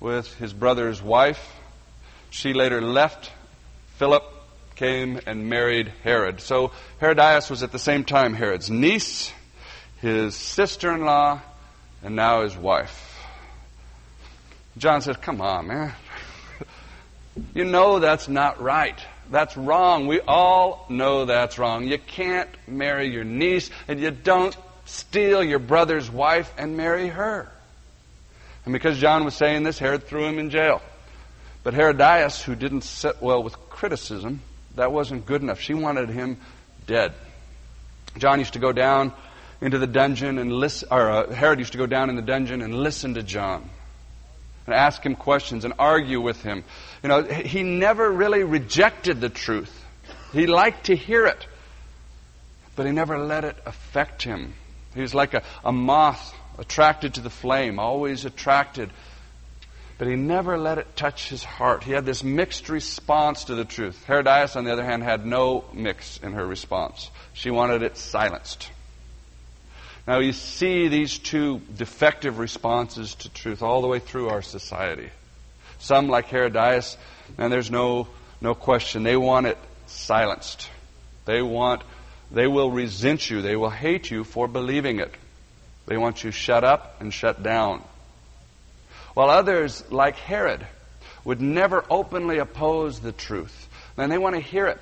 with 0.00 0.34
his 0.34 0.52
brother's 0.52 1.00
wife. 1.00 1.54
She 2.28 2.52
later 2.52 2.82
left 2.82 3.32
Philip, 3.96 4.24
came 4.76 5.18
and 5.26 5.48
married 5.48 5.92
Herod. 6.04 6.42
So 6.42 6.72
Herodias 7.00 7.48
was 7.48 7.62
at 7.62 7.72
the 7.72 7.78
same 7.78 8.04
time 8.04 8.34
Herod's 8.34 8.68
niece, 8.68 9.32
his 10.02 10.34
sister 10.34 10.92
in 10.94 11.06
law, 11.06 11.40
and 12.02 12.16
now 12.16 12.42
his 12.42 12.56
wife. 12.56 13.04
John 14.76 15.02
says, 15.02 15.16
Come 15.16 15.40
on, 15.40 15.66
man. 15.66 15.92
you 17.54 17.64
know 17.64 17.98
that's 17.98 18.28
not 18.28 18.60
right. 18.60 18.98
That's 19.30 19.56
wrong. 19.56 20.06
We 20.06 20.20
all 20.20 20.86
know 20.88 21.26
that's 21.26 21.58
wrong. 21.58 21.86
You 21.86 21.98
can't 21.98 22.48
marry 22.66 23.12
your 23.12 23.24
niece, 23.24 23.70
and 23.86 24.00
you 24.00 24.10
don't 24.10 24.56
steal 24.86 25.44
your 25.44 25.58
brother's 25.58 26.10
wife 26.10 26.52
and 26.56 26.76
marry 26.76 27.08
her. 27.08 27.48
And 28.64 28.72
because 28.72 28.98
John 28.98 29.24
was 29.24 29.34
saying 29.34 29.62
this, 29.62 29.78
Herod 29.78 30.04
threw 30.06 30.24
him 30.24 30.38
in 30.38 30.50
jail. 30.50 30.80
But 31.62 31.74
Herodias, 31.74 32.42
who 32.42 32.54
didn't 32.54 32.82
sit 32.82 33.20
well 33.20 33.42
with 33.42 33.58
criticism, 33.68 34.40
that 34.76 34.92
wasn't 34.92 35.26
good 35.26 35.42
enough. 35.42 35.60
She 35.60 35.74
wanted 35.74 36.08
him 36.08 36.38
dead. 36.86 37.12
John 38.16 38.38
used 38.38 38.54
to 38.54 38.58
go 38.58 38.72
down 38.72 39.12
into 39.60 39.78
the 39.78 39.86
dungeon 39.86 40.38
and 40.38 40.52
listen, 40.52 40.88
or 40.90 41.10
uh, 41.10 41.32
Herod 41.32 41.58
used 41.58 41.72
to 41.72 41.78
go 41.78 41.86
down 41.86 42.10
in 42.10 42.16
the 42.16 42.22
dungeon 42.22 42.62
and 42.62 42.74
listen 42.74 43.14
to 43.14 43.22
John 43.22 43.68
and 44.66 44.74
ask 44.74 45.04
him 45.04 45.16
questions 45.16 45.64
and 45.64 45.74
argue 45.78 46.20
with 46.20 46.42
him. 46.42 46.62
You 47.02 47.08
know, 47.08 47.22
he 47.22 47.62
never 47.62 48.10
really 48.10 48.44
rejected 48.44 49.20
the 49.20 49.28
truth. 49.30 49.74
He 50.32 50.46
liked 50.46 50.86
to 50.86 50.96
hear 50.96 51.26
it, 51.26 51.46
but 52.76 52.86
he 52.86 52.92
never 52.92 53.18
let 53.18 53.44
it 53.44 53.56
affect 53.64 54.22
him. 54.22 54.54
He 54.94 55.00
was 55.00 55.14
like 55.14 55.34
a, 55.34 55.42
a 55.64 55.72
moth 55.72 56.34
attracted 56.58 57.14
to 57.14 57.20
the 57.20 57.30
flame, 57.30 57.78
always 57.78 58.24
attracted, 58.24 58.90
but 59.96 60.06
he 60.06 60.16
never 60.16 60.58
let 60.58 60.78
it 60.78 60.96
touch 60.96 61.28
his 61.28 61.42
heart. 61.42 61.82
He 61.82 61.92
had 61.92 62.04
this 62.04 62.22
mixed 62.22 62.68
response 62.68 63.44
to 63.44 63.54
the 63.54 63.64
truth. 63.64 64.04
Herodias, 64.06 64.54
on 64.54 64.64
the 64.64 64.72
other 64.72 64.84
hand, 64.84 65.02
had 65.02 65.26
no 65.26 65.64
mix 65.72 66.18
in 66.18 66.32
her 66.32 66.46
response. 66.46 67.10
She 67.32 67.50
wanted 67.50 67.82
it 67.82 67.96
silenced. 67.96 68.70
Now, 70.08 70.20
you 70.20 70.32
see 70.32 70.88
these 70.88 71.18
two 71.18 71.60
defective 71.76 72.38
responses 72.38 73.14
to 73.16 73.28
truth 73.28 73.62
all 73.62 73.82
the 73.82 73.88
way 73.88 73.98
through 73.98 74.30
our 74.30 74.40
society. 74.40 75.10
Some, 75.80 76.08
like 76.08 76.28
Herodias, 76.28 76.96
and 77.36 77.52
there's 77.52 77.70
no, 77.70 78.08
no 78.40 78.54
question, 78.54 79.02
they 79.02 79.18
want 79.18 79.48
it 79.48 79.58
silenced. 79.84 80.70
They 81.26 81.42
want, 81.42 81.82
they 82.30 82.46
will 82.46 82.70
resent 82.70 83.28
you. 83.28 83.42
They 83.42 83.54
will 83.54 83.68
hate 83.68 84.10
you 84.10 84.24
for 84.24 84.48
believing 84.48 84.98
it. 84.98 85.14
They 85.84 85.98
want 85.98 86.24
you 86.24 86.30
shut 86.30 86.64
up 86.64 87.02
and 87.02 87.12
shut 87.12 87.42
down. 87.42 87.82
While 89.12 89.28
others, 89.28 89.84
like 89.90 90.16
Herod, 90.16 90.66
would 91.22 91.42
never 91.42 91.84
openly 91.90 92.38
oppose 92.38 93.00
the 93.00 93.12
truth. 93.12 93.68
And 93.98 94.10
they 94.10 94.16
want 94.16 94.36
to 94.36 94.40
hear 94.40 94.68
it. 94.68 94.80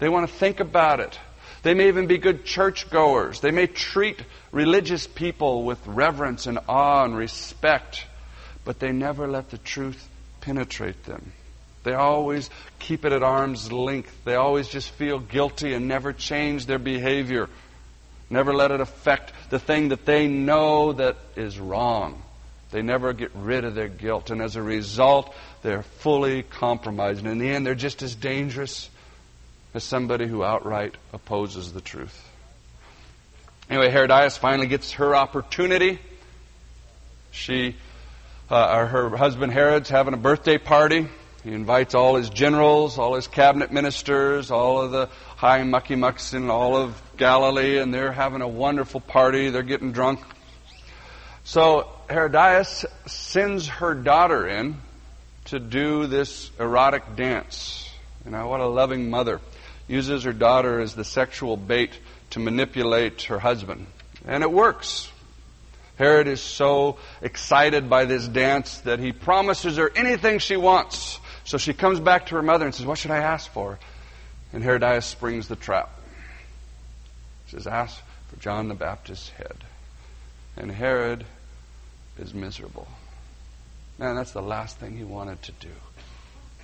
They 0.00 0.08
want 0.08 0.28
to 0.28 0.34
think 0.34 0.58
about 0.58 0.98
it. 0.98 1.16
They 1.62 1.74
may 1.74 1.88
even 1.88 2.06
be 2.08 2.18
good 2.18 2.44
churchgoers. 2.44 3.40
They 3.40 3.52
may 3.52 3.68
treat 3.68 4.20
religious 4.50 5.06
people 5.06 5.64
with 5.64 5.84
reverence 5.86 6.46
and 6.46 6.58
awe 6.68 7.04
and 7.04 7.16
respect, 7.16 8.04
but 8.64 8.80
they 8.80 8.92
never 8.92 9.28
let 9.28 9.50
the 9.50 9.58
truth 9.58 10.08
penetrate 10.40 11.04
them. 11.04 11.32
They 11.84 11.94
always 11.94 12.50
keep 12.78 13.04
it 13.04 13.12
at 13.12 13.22
arm's 13.22 13.72
length. 13.72 14.24
They 14.24 14.34
always 14.34 14.68
just 14.68 14.90
feel 14.90 15.18
guilty 15.18 15.74
and 15.74 15.88
never 15.88 16.12
change 16.12 16.66
their 16.66 16.78
behavior. 16.78 17.48
Never 18.30 18.54
let 18.54 18.70
it 18.70 18.80
affect 18.80 19.32
the 19.50 19.58
thing 19.58 19.88
that 19.88 20.06
they 20.06 20.26
know 20.26 20.92
that 20.94 21.16
is 21.36 21.58
wrong. 21.58 22.22
They 22.70 22.82
never 22.82 23.12
get 23.12 23.30
rid 23.34 23.64
of 23.64 23.74
their 23.74 23.88
guilt. 23.88 24.30
And 24.30 24.40
as 24.40 24.56
a 24.56 24.62
result, 24.62 25.34
they're 25.62 25.82
fully 25.82 26.42
compromised. 26.42 27.20
And 27.20 27.28
in 27.28 27.38
the 27.38 27.50
end, 27.50 27.66
they're 27.66 27.74
just 27.74 28.02
as 28.02 28.14
dangerous 28.14 28.88
as 29.74 29.84
somebody 29.84 30.26
who 30.26 30.44
outright 30.44 30.94
opposes 31.12 31.72
the 31.72 31.80
truth. 31.80 32.28
Anyway, 33.70 33.90
Herodias 33.90 34.36
finally 34.36 34.66
gets 34.66 34.92
her 34.92 35.16
opportunity. 35.16 35.98
She, 37.30 37.76
uh, 38.50 38.86
her 38.86 39.16
husband 39.16 39.52
Herod's 39.52 39.88
having 39.88 40.12
a 40.12 40.18
birthday 40.18 40.58
party. 40.58 41.08
He 41.42 41.52
invites 41.52 41.94
all 41.94 42.16
his 42.16 42.28
generals, 42.28 42.98
all 42.98 43.14
his 43.14 43.26
cabinet 43.26 43.72
ministers, 43.72 44.50
all 44.50 44.82
of 44.82 44.92
the 44.92 45.08
high 45.36 45.62
mucky 45.64 45.96
mucks 45.96 46.34
in 46.34 46.50
all 46.50 46.76
of 46.76 47.00
Galilee, 47.16 47.78
and 47.78 47.92
they're 47.92 48.12
having 48.12 48.42
a 48.42 48.48
wonderful 48.48 49.00
party. 49.00 49.48
They're 49.50 49.62
getting 49.62 49.92
drunk. 49.92 50.20
So 51.44 51.88
Herodias 52.10 52.84
sends 53.06 53.66
her 53.66 53.94
daughter 53.94 54.46
in 54.46 54.76
to 55.46 55.58
do 55.58 56.06
this 56.06 56.50
erotic 56.60 57.16
dance. 57.16 57.90
You 58.24 58.30
know, 58.30 58.46
what 58.48 58.60
a 58.60 58.66
loving 58.66 59.10
mother 59.10 59.40
uses 59.92 60.24
her 60.24 60.32
daughter 60.32 60.80
as 60.80 60.94
the 60.94 61.04
sexual 61.04 61.56
bait 61.56 61.98
to 62.30 62.40
manipulate 62.40 63.22
her 63.24 63.38
husband. 63.38 63.86
And 64.26 64.42
it 64.42 64.50
works. 64.50 65.10
Herod 65.96 66.26
is 66.26 66.40
so 66.40 66.96
excited 67.20 67.90
by 67.90 68.06
this 68.06 68.26
dance 68.26 68.78
that 68.80 68.98
he 68.98 69.12
promises 69.12 69.76
her 69.76 69.90
anything 69.94 70.38
she 70.38 70.56
wants. 70.56 71.20
So 71.44 71.58
she 71.58 71.74
comes 71.74 72.00
back 72.00 72.26
to 72.26 72.36
her 72.36 72.42
mother 72.42 72.64
and 72.64 72.74
says, 72.74 72.86
What 72.86 72.98
should 72.98 73.10
I 73.10 73.18
ask 73.18 73.52
for? 73.52 73.78
And 74.52 74.62
Herodias 74.62 75.04
springs 75.04 75.48
the 75.48 75.56
trap. 75.56 75.90
She 77.46 77.56
says, 77.56 77.66
Ask 77.66 78.00
for 78.28 78.40
John 78.40 78.68
the 78.68 78.74
Baptist's 78.74 79.28
head. 79.30 79.56
And 80.56 80.70
Herod 80.70 81.24
is 82.18 82.32
miserable. 82.32 82.88
Man, 83.98 84.16
that's 84.16 84.32
the 84.32 84.42
last 84.42 84.78
thing 84.78 84.96
he 84.96 85.04
wanted 85.04 85.42
to 85.42 85.52
do. 85.52 85.68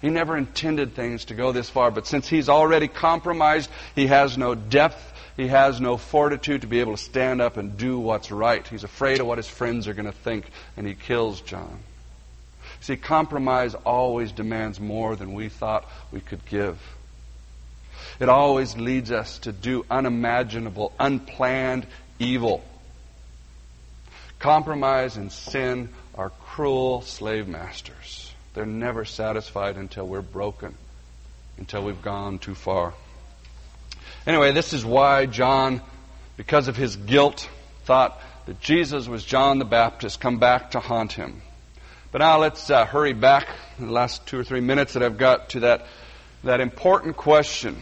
He 0.00 0.10
never 0.10 0.36
intended 0.36 0.94
things 0.94 1.26
to 1.26 1.34
go 1.34 1.52
this 1.52 1.68
far, 1.68 1.90
but 1.90 2.06
since 2.06 2.28
he's 2.28 2.48
already 2.48 2.88
compromised, 2.88 3.70
he 3.94 4.06
has 4.06 4.38
no 4.38 4.54
depth, 4.54 5.12
he 5.36 5.48
has 5.48 5.80
no 5.80 5.96
fortitude 5.96 6.60
to 6.60 6.66
be 6.66 6.80
able 6.80 6.96
to 6.96 7.02
stand 7.02 7.40
up 7.40 7.56
and 7.56 7.76
do 7.76 7.98
what's 7.98 8.30
right. 8.30 8.66
He's 8.66 8.84
afraid 8.84 9.20
of 9.20 9.26
what 9.26 9.38
his 9.38 9.48
friends 9.48 9.88
are 9.88 9.94
going 9.94 10.06
to 10.06 10.12
think, 10.12 10.46
and 10.76 10.86
he 10.86 10.94
kills 10.94 11.40
John. 11.40 11.80
See, 12.80 12.96
compromise 12.96 13.74
always 13.74 14.30
demands 14.30 14.78
more 14.78 15.16
than 15.16 15.34
we 15.34 15.48
thought 15.48 15.84
we 16.12 16.20
could 16.20 16.44
give. 16.46 16.78
It 18.20 18.28
always 18.28 18.76
leads 18.76 19.10
us 19.10 19.38
to 19.40 19.52
do 19.52 19.84
unimaginable, 19.90 20.92
unplanned 20.98 21.86
evil. 22.18 22.64
Compromise 24.38 25.16
and 25.16 25.32
sin 25.32 25.88
are 26.14 26.30
cruel 26.30 27.02
slave 27.02 27.48
masters. 27.48 28.32
They're 28.58 28.66
never 28.66 29.04
satisfied 29.04 29.76
until 29.76 30.04
we're 30.04 30.20
broken, 30.20 30.74
until 31.58 31.84
we've 31.84 32.02
gone 32.02 32.40
too 32.40 32.56
far. 32.56 32.92
Anyway, 34.26 34.50
this 34.50 34.72
is 34.72 34.84
why 34.84 35.26
John, 35.26 35.80
because 36.36 36.66
of 36.66 36.76
his 36.76 36.96
guilt, 36.96 37.48
thought 37.84 38.20
that 38.46 38.58
Jesus 38.58 39.06
was 39.06 39.24
John 39.24 39.60
the 39.60 39.64
Baptist 39.64 40.20
come 40.20 40.40
back 40.40 40.72
to 40.72 40.80
haunt 40.80 41.12
him. 41.12 41.40
But 42.10 42.18
now 42.18 42.40
let's 42.40 42.68
uh, 42.68 42.84
hurry 42.84 43.12
back 43.12 43.46
in 43.78 43.86
the 43.86 43.92
last 43.92 44.26
two 44.26 44.40
or 44.40 44.42
three 44.42 44.60
minutes 44.60 44.94
that 44.94 45.04
I've 45.04 45.18
got 45.18 45.50
to 45.50 45.60
that, 45.60 45.86
that 46.42 46.58
important 46.58 47.16
question 47.16 47.80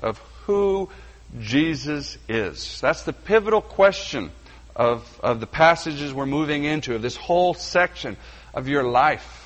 of 0.00 0.18
who 0.46 0.90
Jesus 1.38 2.18
is. 2.28 2.80
That's 2.80 3.04
the 3.04 3.12
pivotal 3.12 3.60
question 3.60 4.32
of, 4.74 5.20
of 5.22 5.38
the 5.38 5.46
passages 5.46 6.12
we're 6.12 6.26
moving 6.26 6.64
into, 6.64 6.96
of 6.96 7.02
this 7.02 7.14
whole 7.14 7.54
section 7.54 8.16
of 8.52 8.66
your 8.66 8.82
life. 8.82 9.44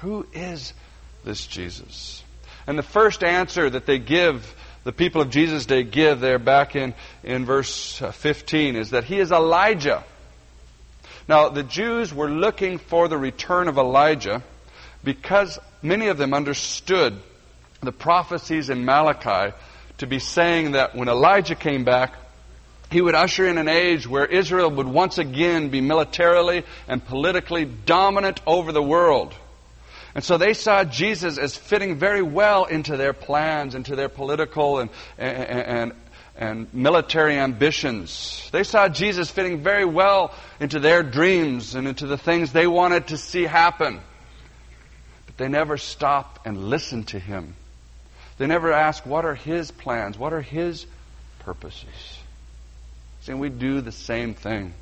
Who 0.00 0.26
is 0.32 0.72
this 1.24 1.46
Jesus? 1.46 2.22
And 2.66 2.78
the 2.78 2.82
first 2.82 3.22
answer 3.22 3.68
that 3.68 3.86
they 3.86 3.98
give, 3.98 4.54
the 4.84 4.92
people 4.92 5.20
of 5.20 5.30
Jesus' 5.30 5.66
day 5.66 5.82
give 5.82 6.20
there 6.20 6.38
back 6.38 6.76
in, 6.76 6.94
in 7.22 7.44
verse 7.44 8.00
uh, 8.00 8.12
15, 8.12 8.76
is 8.76 8.90
that 8.90 9.04
he 9.04 9.18
is 9.18 9.32
Elijah. 9.32 10.04
Now, 11.28 11.48
the 11.48 11.62
Jews 11.62 12.14
were 12.14 12.30
looking 12.30 12.78
for 12.78 13.08
the 13.08 13.18
return 13.18 13.68
of 13.68 13.78
Elijah 13.78 14.42
because 15.04 15.58
many 15.82 16.08
of 16.08 16.18
them 16.18 16.34
understood 16.34 17.16
the 17.82 17.92
prophecies 17.92 18.70
in 18.70 18.84
Malachi 18.84 19.54
to 19.98 20.06
be 20.06 20.18
saying 20.18 20.72
that 20.72 20.94
when 20.94 21.08
Elijah 21.08 21.54
came 21.54 21.84
back, 21.84 22.14
he 22.90 23.00
would 23.00 23.14
usher 23.14 23.46
in 23.46 23.58
an 23.58 23.68
age 23.68 24.06
where 24.06 24.26
Israel 24.26 24.70
would 24.70 24.88
once 24.88 25.18
again 25.18 25.68
be 25.68 25.80
militarily 25.80 26.64
and 26.88 27.04
politically 27.04 27.64
dominant 27.64 28.40
over 28.46 28.72
the 28.72 28.82
world. 28.82 29.34
And 30.14 30.24
so 30.24 30.38
they 30.38 30.54
saw 30.54 30.84
Jesus 30.84 31.38
as 31.38 31.56
fitting 31.56 31.98
very 31.98 32.22
well 32.22 32.64
into 32.64 32.96
their 32.96 33.12
plans, 33.12 33.74
into 33.74 33.94
their 33.94 34.08
political 34.08 34.78
and, 34.78 34.90
and, 35.18 35.38
and, 35.38 35.92
and 36.36 36.74
military 36.74 37.36
ambitions. 37.36 38.48
They 38.50 38.64
saw 38.64 38.88
Jesus 38.88 39.30
fitting 39.30 39.62
very 39.62 39.84
well 39.84 40.34
into 40.58 40.80
their 40.80 41.02
dreams 41.02 41.74
and 41.74 41.86
into 41.86 42.06
the 42.06 42.18
things 42.18 42.52
they 42.52 42.66
wanted 42.66 43.08
to 43.08 43.16
see 43.16 43.44
happen. 43.44 44.00
But 45.26 45.36
they 45.36 45.48
never 45.48 45.76
stopped 45.76 46.46
and 46.46 46.68
listened 46.68 47.08
to 47.08 47.18
him. 47.18 47.54
They 48.38 48.46
never 48.46 48.72
asked, 48.72 49.06
what 49.06 49.24
are 49.24 49.34
his 49.34 49.70
plans? 49.70 50.18
What 50.18 50.32
are 50.32 50.40
his 50.40 50.86
purposes? 51.40 52.18
See, 53.20 53.34
we 53.34 53.50
do 53.50 53.80
the 53.80 53.92
same 53.92 54.34
thing 54.34 54.74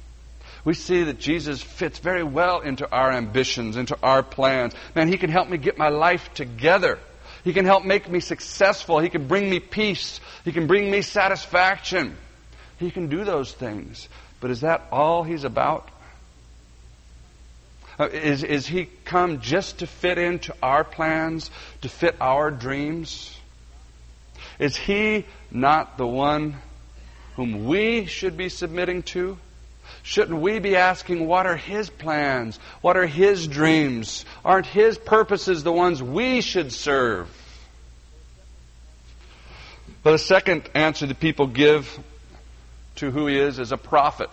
we 0.64 0.74
see 0.74 1.04
that 1.04 1.18
Jesus 1.18 1.62
fits 1.62 1.98
very 1.98 2.22
well 2.22 2.60
into 2.60 2.90
our 2.90 3.12
ambitions, 3.12 3.76
into 3.76 3.96
our 4.02 4.22
plans. 4.22 4.74
Man, 4.94 5.08
He 5.08 5.18
can 5.18 5.30
help 5.30 5.48
me 5.48 5.58
get 5.58 5.78
my 5.78 5.88
life 5.88 6.32
together. 6.34 6.98
He 7.44 7.52
can 7.52 7.64
help 7.64 7.84
make 7.84 8.08
me 8.10 8.20
successful. 8.20 8.98
He 8.98 9.08
can 9.08 9.26
bring 9.26 9.48
me 9.48 9.60
peace. 9.60 10.20
He 10.44 10.52
can 10.52 10.66
bring 10.66 10.90
me 10.90 11.02
satisfaction. 11.02 12.16
He 12.78 12.90
can 12.90 13.08
do 13.08 13.24
those 13.24 13.52
things. 13.52 14.08
But 14.40 14.50
is 14.50 14.60
that 14.60 14.86
all 14.92 15.22
He's 15.22 15.44
about? 15.44 15.88
Uh, 17.98 18.08
is, 18.08 18.44
is 18.44 18.66
He 18.66 18.88
come 19.04 19.40
just 19.40 19.78
to 19.78 19.86
fit 19.86 20.18
into 20.18 20.54
our 20.62 20.84
plans, 20.84 21.50
to 21.82 21.88
fit 21.88 22.16
our 22.20 22.50
dreams? 22.50 23.36
Is 24.58 24.76
He 24.76 25.24
not 25.50 25.98
the 25.98 26.06
one 26.06 26.56
whom 27.36 27.66
we 27.66 28.06
should 28.06 28.36
be 28.36 28.48
submitting 28.48 29.02
to? 29.04 29.38
Shouldn't 30.08 30.40
we 30.40 30.58
be 30.58 30.74
asking 30.74 31.26
what 31.26 31.44
are 31.44 31.54
His 31.54 31.90
plans? 31.90 32.58
What 32.80 32.96
are 32.96 33.04
His 33.04 33.46
dreams? 33.46 34.24
Aren't 34.42 34.64
His 34.64 34.96
purposes 34.96 35.62
the 35.62 35.70
ones 35.70 36.02
we 36.02 36.40
should 36.40 36.72
serve? 36.72 37.28
But 40.02 40.12
the 40.12 40.18
second 40.18 40.70
answer 40.74 41.04
that 41.04 41.20
people 41.20 41.46
give 41.46 41.98
to 42.96 43.10
who 43.10 43.26
He 43.26 43.38
is 43.38 43.58
is 43.58 43.70
a 43.70 43.76
prophet. 43.76 44.30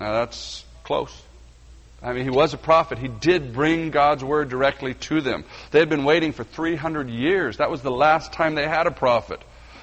Now 0.00 0.12
that's 0.12 0.64
close. 0.82 1.22
I 2.02 2.12
mean, 2.12 2.24
he 2.24 2.30
was 2.30 2.52
a 2.52 2.58
prophet. 2.58 2.98
He 2.98 3.06
did 3.06 3.52
bring 3.52 3.90
God's 3.90 4.24
word 4.24 4.48
directly 4.48 4.94
to 4.94 5.20
them. 5.20 5.44
They 5.70 5.78
had 5.78 5.88
been 5.88 6.04
waiting 6.04 6.32
for 6.32 6.42
300 6.42 7.08
years. 7.08 7.58
That 7.58 7.70
was 7.70 7.80
the 7.80 7.92
last 7.92 8.32
time 8.32 8.56
they 8.56 8.66
had 8.66 8.88
a 8.88 8.90
prophet. 8.90 9.40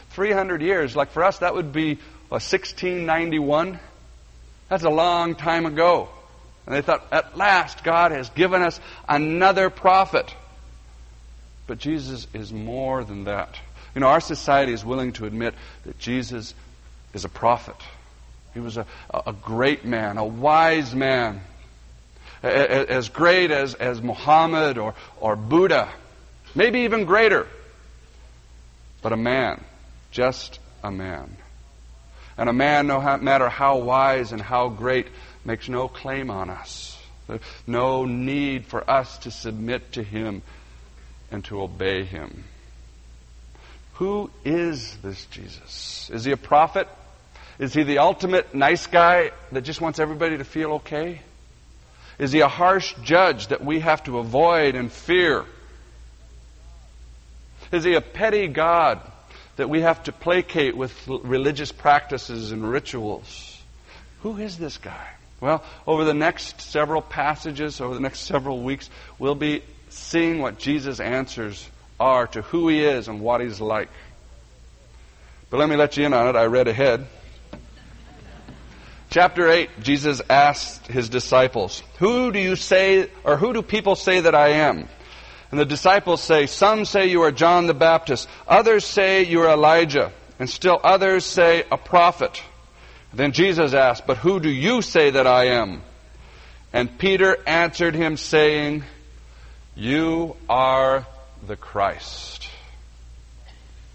300 0.10 0.62
years. 0.62 0.98
Like 0.98 1.12
for 1.12 1.24
us, 1.24 1.40
that 1.40 1.56
would 1.56 1.72
be 1.72 1.96
1691. 2.28 3.80
That's 4.74 4.86
a 4.86 4.90
long 4.90 5.36
time 5.36 5.68
ago. 5.68 6.10
And 6.66 6.74
they 6.74 6.82
thought, 6.82 7.06
at 7.12 7.38
last, 7.38 7.84
God 7.84 8.12
has 8.12 8.32
given 8.32 8.64
us 8.64 8.80
another 9.08 9.70
prophet. 9.70 10.34
But 11.68 11.78
Jesus 11.78 12.26
is 12.34 12.52
more 12.52 13.04
than 13.04 13.26
that. 13.26 13.56
You 13.94 14.02
know, 14.02 14.08
our 14.08 14.20
society 14.20 14.74
is 14.74 14.84
willing 14.84 15.14
to 15.14 15.28
admit 15.28 15.54
that 15.86 16.00
Jesus 16.00 16.56
is 17.14 17.24
a 17.24 17.30
prophet. 17.30 17.76
He 18.56 18.62
was 18.62 18.78
a, 18.78 18.88
a 19.14 19.32
great 19.32 19.86
man, 19.86 20.18
a 20.18 20.26
wise 20.26 20.96
man, 20.96 21.42
as 22.42 23.10
great 23.10 23.52
as, 23.52 23.76
as 23.76 24.02
Muhammad 24.02 24.80
or, 24.80 24.96
or 25.22 25.36
Buddha, 25.36 25.88
maybe 26.56 26.80
even 26.80 27.06
greater, 27.06 27.46
but 29.04 29.14
a 29.14 29.18
man, 29.18 29.64
just 30.10 30.58
a 30.84 30.90
man. 30.90 31.38
And 32.38 32.50
a 32.50 32.54
man, 32.54 32.88
no 32.88 33.00
matter 33.18 33.48
how 33.50 33.78
wise 33.78 34.32
and 34.32 34.42
how 34.42 34.70
great, 34.70 35.08
makes 35.46 35.70
no 35.70 35.88
claim 35.88 36.30
on 36.30 36.50
us. 36.50 36.98
No 37.68 38.06
need 38.06 38.66
for 38.66 38.90
us 38.90 39.18
to 39.20 39.32
submit 39.32 39.94
to 39.94 40.04
Him 40.04 40.42
and 41.32 41.44
to 41.46 41.62
obey 41.62 42.04
Him. 42.04 42.44
Who 43.94 44.32
is 44.44 44.98
this 44.98 45.26
Jesus? 45.26 46.10
Is 46.12 46.26
He 46.26 46.32
a 46.32 46.38
prophet? 46.38 46.88
Is 47.60 47.74
He 47.74 47.84
the 47.84 48.00
ultimate 48.00 48.54
nice 48.56 48.88
guy 48.88 49.32
that 49.52 49.62
just 49.62 49.80
wants 49.80 50.00
everybody 50.00 50.38
to 50.38 50.44
feel 50.44 50.74
okay? 50.74 51.22
Is 52.18 52.32
He 52.32 52.40
a 52.42 52.48
harsh 52.48 52.96
judge 53.04 53.48
that 53.48 53.64
we 53.64 53.80
have 53.80 54.04
to 54.06 54.18
avoid 54.18 54.76
and 54.76 54.92
fear? 54.92 55.46
Is 57.72 57.84
He 57.84 57.94
a 57.94 58.02
petty 58.02 58.48
God 58.48 59.00
that 59.56 59.70
we 59.70 59.82
have 59.82 60.04
to 60.04 60.12
placate 60.12 60.76
with 60.76 61.08
religious 61.08 61.72
practices 61.72 62.52
and 62.52 62.70
rituals? 62.70 63.62
Who 64.22 64.38
is 64.38 64.58
this 64.58 64.78
guy? 64.78 65.10
Well, 65.42 65.64
over 65.86 66.06
the 66.06 66.14
next 66.14 66.62
several 66.62 67.02
passages, 67.02 67.82
over 67.82 67.94
the 67.94 68.00
next 68.00 68.22
several 68.22 68.62
weeks, 68.62 68.90
we'll 69.20 69.36
be 69.36 69.62
seeing 69.90 70.40
what 70.40 70.58
Jesus' 70.58 71.00
answers 71.00 71.70
are 72.00 72.28
to 72.28 72.42
who 72.42 72.70
he 72.70 72.84
is 72.84 73.08
and 73.08 73.20
what 73.22 73.42
he's 73.42 73.60
like. 73.60 73.90
But 75.50 75.58
let 75.58 75.70
me 75.70 75.76
let 75.76 75.98
you 75.98 76.06
in 76.06 76.14
on 76.14 76.28
it. 76.30 76.36
I 76.36 76.46
read 76.46 76.68
ahead. 76.68 77.06
Chapter 79.10 79.48
8, 79.48 79.70
Jesus 79.82 80.22
asked 80.28 80.88
his 80.88 81.10
disciples, 81.10 81.84
Who 82.00 82.32
do 82.32 82.40
you 82.40 82.56
say, 82.56 83.10
or 83.24 83.38
who 83.38 83.54
do 83.54 83.62
people 83.62 83.96
say 83.96 84.22
that 84.22 84.34
I 84.34 84.50
am? 84.50 84.88
And 85.54 85.60
the 85.60 85.66
disciples 85.66 86.24
say, 86.24 86.48
Some 86.48 86.84
say 86.84 87.12
you 87.12 87.22
are 87.22 87.32
John 87.32 87.68
the 87.68 87.76
Baptist, 87.76 88.28
others 88.48 88.84
say 88.86 89.22
you 89.26 89.42
are 89.42 89.50
Elijah, 89.50 90.12
and 90.40 90.50
still 90.50 90.82
others 90.84 91.26
say 91.26 91.64
a 91.72 91.78
prophet. 91.78 92.42
Then 93.14 93.34
Jesus 93.34 93.76
asked, 93.76 94.08
But 94.08 94.18
who 94.18 94.40
do 94.40 94.50
you 94.50 94.82
say 94.82 95.12
that 95.12 95.28
I 95.28 95.50
am? 95.50 95.84
And 96.74 96.98
Peter 96.98 97.38
answered 97.46 97.94
him, 97.94 98.18
saying, 98.18 98.84
You 99.76 100.38
are 100.50 101.06
the 101.46 101.56
Christ. 101.56 102.50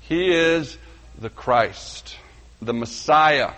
He 0.03 0.33
is 0.33 0.79
the 1.21 1.29
Christ, 1.29 2.17
the 2.63 2.73
Messiah, 2.73 3.51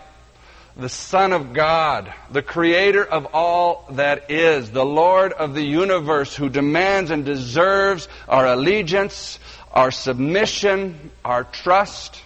the 0.76 0.88
Son 0.88 1.32
of 1.32 1.52
God, 1.52 2.12
the 2.30 2.42
Creator 2.42 3.04
of 3.04 3.26
all 3.34 3.86
that 3.92 4.30
is, 4.30 4.70
the 4.70 4.84
Lord 4.84 5.32
of 5.32 5.54
the 5.54 5.64
universe 5.64 6.34
who 6.34 6.48
demands 6.48 7.10
and 7.10 7.24
deserves 7.24 8.08
our 8.28 8.46
allegiance, 8.46 9.38
our 9.72 9.90
submission, 9.90 11.10
our 11.24 11.44
trust. 11.44 12.22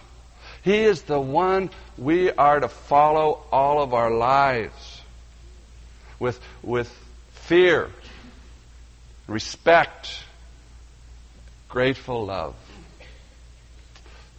He 0.63 0.77
is 0.77 1.03
the 1.03 1.19
one 1.19 1.69
we 1.97 2.31
are 2.31 2.59
to 2.59 2.67
follow 2.67 3.43
all 3.51 3.81
of 3.81 3.93
our 3.93 4.11
lives 4.11 5.01
with, 6.19 6.39
with 6.63 6.89
fear, 7.33 7.89
respect, 9.27 10.23
grateful 11.69 12.25
love. 12.25 12.55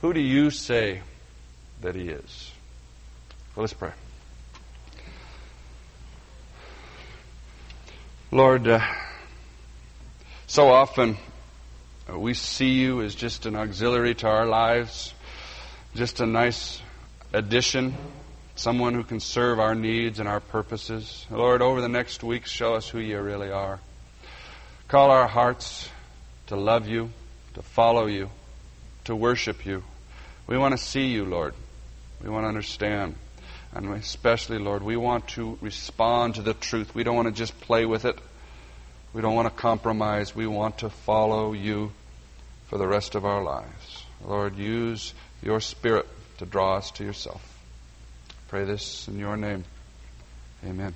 Who 0.01 0.13
do 0.13 0.21
you 0.21 0.51
say 0.51 1.03
that 1.81 1.95
He 1.95 2.09
is? 2.09 2.53
Well, 3.57 3.63
let's 3.63 3.73
pray. 3.73 3.93
Lord, 8.31 8.69
uh, 8.69 8.81
so 10.47 10.69
often 10.69 11.17
uh, 12.07 12.19
we 12.19 12.35
see 12.35 12.73
you 12.73 13.01
as 13.01 13.15
just 13.15 13.47
an 13.47 13.57
auxiliary 13.57 14.15
to 14.17 14.29
our 14.29 14.45
lives, 14.45 15.15
just 15.95 16.21
a 16.21 16.27
nice 16.27 16.83
addition, 17.33 17.95
someone 18.57 18.93
who 18.93 19.03
can 19.03 19.21
serve 19.21 19.59
our 19.59 19.75
needs 19.75 20.21
and 20.21 20.29
our 20.29 20.41
purposes. 20.41 21.25
Lord, 21.31 21.63
over 21.63 21.81
the 21.81 21.89
next 21.89 22.23
weeks, 22.23 22.51
show 22.51 22.75
us 22.75 22.87
who 22.87 22.99
you 22.99 23.19
really 23.23 23.51
are. 23.51 23.81
Call 24.87 25.11
our 25.11 25.27
hearts 25.27 25.89
to 26.49 26.57
love 26.57 26.89
you, 26.89 27.09
to 27.55 27.63
follow 27.63 28.05
you, 28.05 28.29
to 29.05 29.17
worship 29.17 29.65
you. 29.65 29.83
We 30.47 30.59
want 30.59 30.73
to 30.73 30.79
see 30.79 31.07
you, 31.07 31.25
Lord. 31.25 31.55
We 32.23 32.29
want 32.29 32.45
to 32.45 32.49
understand. 32.49 33.15
And 33.77 33.93
especially, 33.93 34.59
Lord, 34.59 34.83
we 34.83 34.97
want 34.97 35.29
to 35.29 35.59
respond 35.61 36.37
to 36.37 36.43
the 36.43 36.55
truth. 36.55 36.95
We 36.95 37.05
don't 37.05 37.15
want 37.15 37.29
to 37.29 37.35
just 37.35 37.61
play 37.61 37.85
with 37.85 38.07
it. 38.07 38.19
We 39.13 39.21
don't 39.21 39.35
want 39.35 39.49
to 39.49 39.55
compromise. 39.55 40.35
We 40.35 40.47
want 40.47 40.79
to 40.79 40.89
follow 40.89 41.53
you 41.53 41.93
for 42.69 42.79
the 42.79 42.87
rest 42.87 43.15
of 43.15 43.27
our 43.27 43.43
lives. 43.43 44.05
Lord, 44.25 44.57
use 44.57 45.13
your 45.43 45.61
Spirit 45.61 46.09
to 46.39 46.47
draw 46.47 46.77
us 46.77 46.91
to 46.93 47.05
yourself. 47.05 47.43
Pray 48.49 48.65
this 48.65 49.09
in 49.09 49.19
your 49.19 49.37
name. 49.37 49.65
Amen. 50.65 50.95